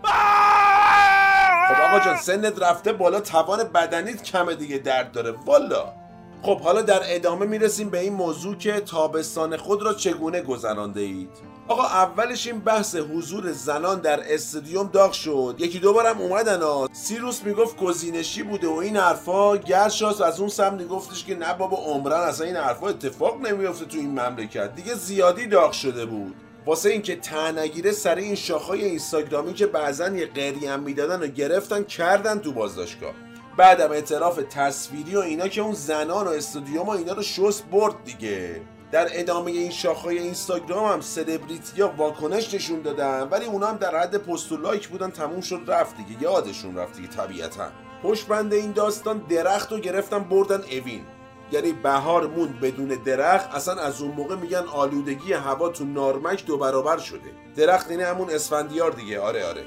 خب 1.68 1.82
آقا 1.82 2.00
جان 2.06 2.18
سنت 2.18 2.62
رفته 2.62 2.94
بالا 2.94 3.20
توان 3.20 3.64
بدنیت 3.64 4.24
کمه 4.24 4.56
دیگه 4.56 4.78
درد 4.78 5.12
داره. 5.12 5.32
والا. 5.32 5.94
خب 6.42 6.60
حالا 6.62 6.82
در 6.82 7.00
ادامه 7.04 7.46
می‌رسیم 7.46 7.90
به 7.90 8.00
این 8.00 8.14
موضوع 8.14 8.56
که 8.56 8.80
تابستان 8.80 9.58
خود 9.58 9.84
را 9.84 9.94
چگونه 9.94 10.42
گذرانده 10.42 11.02
اید؟ 11.02 11.57
آقا 11.70 11.84
اولش 11.84 12.48
این 12.48 12.60
بحث 12.60 12.96
حضور 12.96 13.52
زنان 13.52 14.00
در 14.00 14.34
استادیوم 14.34 14.90
داغ 14.94 15.12
شد. 15.12 15.56
یکی 15.60 15.80
دو 15.80 15.94
بارم 15.94 16.22
اومدن 16.22 16.62
ها. 16.62 16.90
سیروس 16.94 17.44
می‌گفت 17.44 17.78
گزینشی 17.78 18.44
بوده 18.44 18.68
و 18.68 18.74
این 18.74 18.98
حرفا. 18.98 19.58
گرشاس 19.58 20.22
از 20.22 20.40
اون 20.40 20.50
سمت 20.50 20.82
میگفتش 20.82 21.26
که 21.26 21.36
نه 21.36 21.54
بابا 21.54 21.78
عمرن 21.78 22.20
اصلا 22.20 22.48
این 22.48 22.56
حرفا 22.56 22.88
اتفاق 22.88 23.42
نمیافته 23.48 23.86
تو 23.86 23.98
این 23.98 24.12
مملکت. 24.12 24.76
دیگه 24.76 24.94
زیادی 24.94 25.48
داغ 25.48 25.72
شده 25.72 26.06
بود. 26.06 26.36
واسه 26.66 26.90
اینکه 26.90 27.16
تنگیره 27.16 27.92
سر 27.92 28.16
این 28.16 28.36
شاخهای 28.36 28.86
اینستاگرامی 28.86 29.54
که 29.54 29.68
بعضا 29.68 30.08
یه 30.08 30.26
قری 30.26 30.68
هم 30.68 30.80
می‌دادن 30.80 31.24
و 31.24 31.28
گرفتن 31.28 31.84
کردن 31.84 32.40
تو 32.40 32.52
بازداشتگاه. 32.52 33.14
بعدم 33.58 33.92
اعتراف 33.92 34.40
تصویری 34.50 35.16
و 35.16 35.20
اینا 35.20 35.48
که 35.48 35.62
اون 35.62 35.74
زنان 35.74 36.28
و 36.28 36.30
استودیوم 36.30 36.86
و 36.86 36.90
اینا 36.90 37.14
رو 37.14 37.24
شست 37.24 37.64
برد 37.72 38.04
دیگه. 38.06 38.62
در 38.92 39.08
ادامه 39.12 39.52
این 39.52 39.72
شاخهای 39.72 40.18
اینستاگرام 40.20 40.92
هم 40.92 41.02
سلبریتی 41.02 41.82
ها 41.82 41.94
واکنش 41.98 42.54
نشون 42.54 42.82
دادن 42.82 43.28
ولی 43.32 43.46
اونا 43.46 43.68
هم 43.68 43.78
در 43.78 43.98
حد 43.98 44.18
پست 44.18 44.52
و 44.52 44.58
لایک 44.58 44.88
بودن 44.88 45.10
تموم 45.12 45.42
شد 45.42 45.62
رفت 45.68 45.98
دیگه. 45.98 46.22
یادشون 46.22 46.78
رفت 46.78 46.96
دیگه 46.96 47.08
طبیعتا. 47.08 47.70
پشت 48.04 48.28
بند 48.28 48.54
این 48.54 48.72
داستان 48.72 49.18
درخت 49.18 49.72
رو 49.72 49.80
گرفتن 49.80 50.20
بردن 50.20 50.62
اوین. 50.62 51.06
یعنی 51.52 51.74
بهار 51.74 52.28
موند 52.28 52.60
بدون 52.60 52.88
درخت 52.88 53.56
اصلا 53.56 53.82
از 53.82 54.02
اون 54.02 54.12
موقع 54.12 54.36
میگن 54.36 54.64
آلودگی 54.74 55.34
هوا 55.34 55.70
تو 55.70 55.86
نارمک 55.86 56.46
دو 56.46 56.58
برابر 56.58 56.98
شده. 56.98 57.32
درخت 57.56 57.92
یعنی 57.92 58.04
همون 58.04 58.30
اسفندیار 58.30 58.92
دیگه. 58.92 59.20
آره 59.20 59.46
آره. 59.46 59.64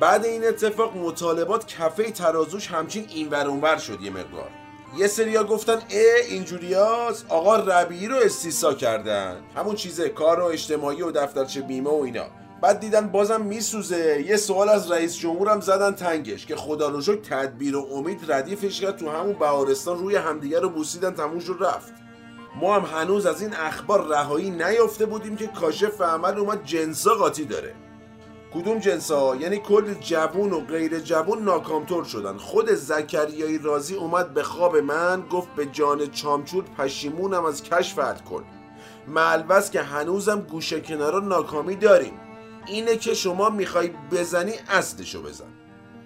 بعد 0.00 0.24
این 0.24 0.48
اتفاق 0.48 0.96
مطالبات 0.96 1.66
کفه 1.66 2.10
ترازوش 2.10 2.66
همچین 2.66 3.06
این 3.08 3.34
اونور 3.34 3.76
شد 3.76 4.00
یه 4.00 4.10
مقدار. 4.10 4.61
یه 4.98 5.06
سریا 5.06 5.44
گفتن 5.44 5.72
اه 5.72 6.26
اینجوریاست 6.28 7.26
آقا 7.28 7.56
ربیعی 7.56 8.08
رو 8.08 8.16
استیسا 8.16 8.74
کردن. 8.74 9.36
همون 9.56 9.74
چیزه 9.74 10.08
کار 10.08 10.40
و 10.40 10.44
اجتماعی 10.44 11.02
و 11.02 11.10
دفترچه 11.10 11.60
بیمه 11.60 11.90
و 11.90 12.02
اینا. 12.04 12.24
بعد 12.62 12.80
دیدن 12.80 13.08
بازم 13.08 13.40
میسوزه. 13.40 14.24
یه 14.26 14.36
سوال 14.36 14.68
از 14.68 14.90
رئیس 14.90 15.16
جمهورم 15.16 15.60
زدن 15.60 15.92
تنگش 15.92 16.46
که 16.46 16.56
خدا 16.56 16.88
رو 16.88 17.00
شکر 17.00 17.20
تدبیر 17.22 17.76
و 17.76 17.88
امید 17.94 18.32
ردیفش 18.32 18.80
کرد 18.80 18.96
تو 18.96 19.10
همون 19.10 19.32
بهارستان 19.32 19.98
روی 19.98 20.16
همدیگه 20.16 20.60
رو 20.60 20.68
بوسیدن 20.68 21.10
تموم 21.14 21.40
شد 21.40 21.56
رفت. 21.60 21.92
ما 22.60 22.74
هم 22.74 23.00
هنوز 23.00 23.26
از 23.26 23.42
این 23.42 23.54
اخبار 23.54 24.06
رهایی 24.06 24.50
نیافته 24.50 25.06
بودیم 25.06 25.36
که 25.36 25.46
کاشف 25.46 26.00
عمل 26.00 26.38
اومد 26.38 26.64
جنسا 26.64 27.14
قاطی 27.14 27.44
داره. 27.44 27.74
کدوم 28.54 28.78
جنسا 28.78 29.36
یعنی 29.36 29.56
کل 29.56 29.94
جوون 29.94 30.52
و 30.52 30.60
غیر 30.60 30.98
جوون 30.98 31.42
ناکامتور 31.42 32.04
شدن. 32.04 32.36
خود 32.36 32.70
زکریای 32.74 33.58
رازی 33.58 33.94
اومد 33.94 34.34
به 34.34 34.42
خواب 34.42 34.76
من 34.76 35.22
گفت 35.30 35.48
به 35.56 35.66
جان 35.66 36.10
چامچور 36.10 36.64
پشیمونم 36.64 37.44
از 37.44 37.62
کشف 37.62 38.22
کن. 38.22 38.44
ملوز 39.08 39.70
که 39.70 39.82
هنوزم 39.82 40.40
گوشه 40.40 40.80
کنارا 40.80 41.18
ناکامی 41.18 41.76
داریم. 41.76 42.20
اینه 42.66 42.96
که 42.96 43.14
شما 43.14 43.50
می‌خوای 43.50 43.90
بزنی 44.12 44.52
اصلشو 44.68 45.22
بزن. 45.22 45.52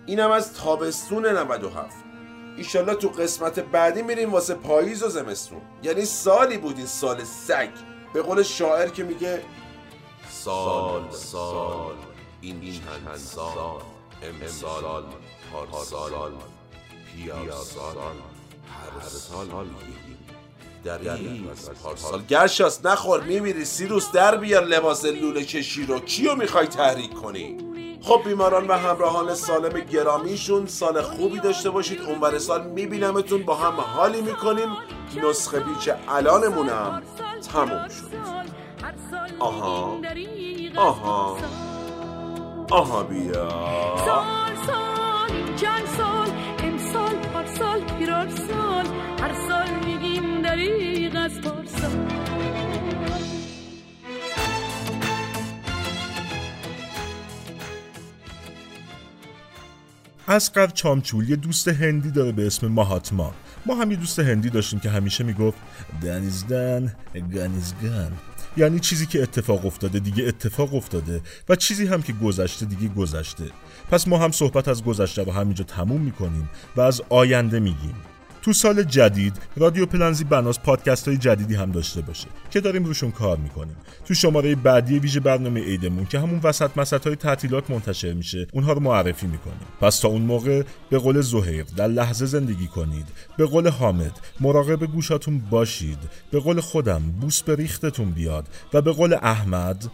اینم 0.06 0.30
از 0.30 0.54
تابستون 0.54 1.26
97 1.26 1.96
ایشالله 2.56 2.94
تو 2.94 3.08
قسمت 3.08 3.60
بعدی 3.60 4.02
میریم 4.02 4.32
واسه 4.32 4.54
پاییز 4.54 5.02
و 5.02 5.08
زمستون. 5.08 5.60
یعنی 5.82 6.04
سالی 6.04 6.58
بود 6.58 6.76
این 6.76 6.86
سال 6.86 7.24
سگ. 7.24 7.70
به 8.14 8.22
قول 8.22 8.42
شاعر 8.42 8.88
که 8.88 9.04
میگه 9.04 9.42
سال 10.30 11.10
سال. 11.10 11.94
این 12.40 12.60
چند 12.60 13.16
سال 13.16 13.52
امسال 14.22 15.04
پارسال 15.52 16.32
پیارسال 17.14 17.96
هر 18.68 19.08
سال 19.08 19.66
دریغ 20.84 21.50
از 21.50 21.70
پارسال. 21.82 22.22
گرشاس 22.22 22.86
نخور 22.86 23.20
میمیری 23.20 23.64
سیروس 23.64 24.12
در 24.12 24.36
بیار 24.36 24.64
لباس 24.64 25.04
لوله 25.04 25.44
کشی 25.44 25.86
رو. 25.86 25.98
کیو 25.98 26.34
می‌خوای 26.34 26.66
تحریک 26.66 27.14
کنی؟ 27.14 27.58
خب 28.02 28.22
بیماران 28.24 28.66
و 28.66 28.72
همراهان 28.72 29.34
سالم 29.34 29.80
گرامیشون 29.80 30.66
سال 30.66 31.02
خوبی 31.02 31.40
داشته 31.40 31.70
باشید. 31.70 32.00
اونور 32.00 32.38
سال 32.38 32.66
میبینمتون 32.66 33.42
با 33.42 33.54
هم 33.54 33.80
حالی 33.80 34.20
می‌کنیم. 34.20 34.68
نسخه 35.24 35.60
بیچ 35.60 35.90
الانمونم 36.08 37.02
تموم 37.52 37.88
شد. 37.88 38.16
آها 39.38 39.98
آها. 40.76 41.36
آها 42.70 43.02
بیا. 43.02 43.48
سال 44.06 44.56
سال 44.66 45.54
چند 45.56 45.86
سال 45.96 46.28
امسال 46.58 47.14
پارسال 47.16 47.80
پیرار 47.98 48.28
سال 48.28 48.86
هر 49.20 49.34
سال 49.48 49.84
میگیم 49.84 50.42
دریغ 50.42 51.16
از 51.16 51.40
پارسال. 51.40 52.06
اسقر 60.28 60.66
چامچول 60.66 61.30
یه 61.30 61.36
دوست 61.36 61.68
هندی 61.68 62.10
داره 62.10 62.32
به 62.32 62.46
اسم 62.46 62.66
ماهاتما. 62.66 63.34
ما 63.66 63.74
هم 63.74 63.90
یه 63.90 63.96
دوست 63.96 64.18
هندی 64.18 64.50
داشتیم 64.50 64.80
که 64.80 64.90
همیشه 64.90 65.24
می‌گفت 65.24 65.58
دنیزدن 66.02 66.96
گنیزگن. 67.14 68.12
یعنی 68.56 68.80
چیزی 68.80 69.06
که 69.06 69.22
اتفاق 69.22 69.66
افتاده 69.66 69.98
دیگه 69.98 70.24
اتفاق 70.24 70.74
افتاده 70.74 71.20
و 71.48 71.56
چیزی 71.56 71.86
هم 71.86 72.02
که 72.02 72.12
گذشته 72.12 72.66
دیگه 72.66 72.88
گذشته. 72.88 73.44
پس 73.90 74.08
ما 74.08 74.18
هم 74.18 74.30
صحبت 74.30 74.68
از 74.68 74.84
گذشته 74.84 75.24
رو 75.24 75.32
همینجا 75.32 75.64
تموم 75.64 76.00
می‌کنیم 76.00 76.50
و 76.76 76.80
از 76.80 77.02
آینده 77.08 77.60
میگیم. 77.60 77.94
تو 78.46 78.52
سال 78.52 78.82
جدید 78.82 79.36
رادیو 79.56 79.86
پلنزی 79.86 80.24
بناس 80.24 80.58
پادکست 80.58 81.08
های 81.08 81.16
جدیدی 81.16 81.54
هم 81.54 81.72
داشته 81.72 82.00
باشه 82.00 82.26
که 82.50 82.60
داریم 82.60 82.84
روشون 82.84 83.10
کار 83.10 83.36
می‌کنیم. 83.36 83.76
تو 84.04 84.14
شماره 84.14 84.54
بعدی 84.54 84.98
ویژه 84.98 85.20
برنامه 85.20 85.60
عیدمون 85.60 86.06
که 86.06 86.18
همون 86.18 86.40
وسط 86.42 86.70
مسط 86.76 87.06
های 87.06 87.16
تعطیلات 87.16 87.70
منتشر 87.70 88.12
میشه 88.12 88.46
اونها 88.52 88.72
رو 88.72 88.80
معرفی 88.80 89.26
می‌کنیم. 89.26 89.66
پس 89.80 89.98
تا 89.98 90.08
اون 90.08 90.22
موقع 90.22 90.62
به 90.90 90.98
قول 90.98 91.20
زهیر 91.20 91.64
در 91.76 91.86
لحظه 91.86 92.26
زندگی 92.26 92.66
کنید. 92.66 93.06
به 93.36 93.46
قول 93.46 93.68
حامد 93.68 94.12
مراقب 94.40 94.86
گوشاتون 94.86 95.38
باشید. 95.38 95.98
به 96.30 96.40
قول 96.40 96.60
خودم 96.60 97.02
بوس 97.20 97.42
به 97.42 97.54
ریختتون 97.54 98.10
بیاد. 98.10 98.48
و 98.72 98.82
به 98.82 98.92
قول 98.92 99.14
احمد 99.22 99.90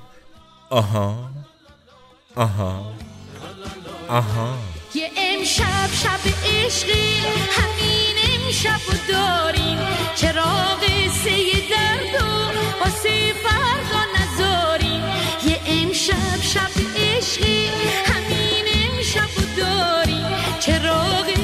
آها 0.70 1.30
آها 2.34 2.92
آها. 4.08 4.58
یه 4.94 5.10
امشب 5.16 5.90
شب 5.92 6.20
عشقی 6.46 7.12
این 8.42 8.52
شب 8.52 8.80
و 8.88 9.12
داریم. 9.12 9.78
چراغ 10.16 10.82
سه 11.22 11.36
درد 11.70 12.22
و 12.22 12.26
واسه 12.80 13.32
فردا 13.44 14.02
نذاریم؟ 14.16 15.04
یه 15.46 15.60
امشب 15.66 16.42
شب 16.42 16.74
عشقی 16.96 17.66
همین 18.06 18.64
امشب 18.84 19.30
و 19.38 19.60
داریم. 19.60 20.26
چراغ 20.60 21.41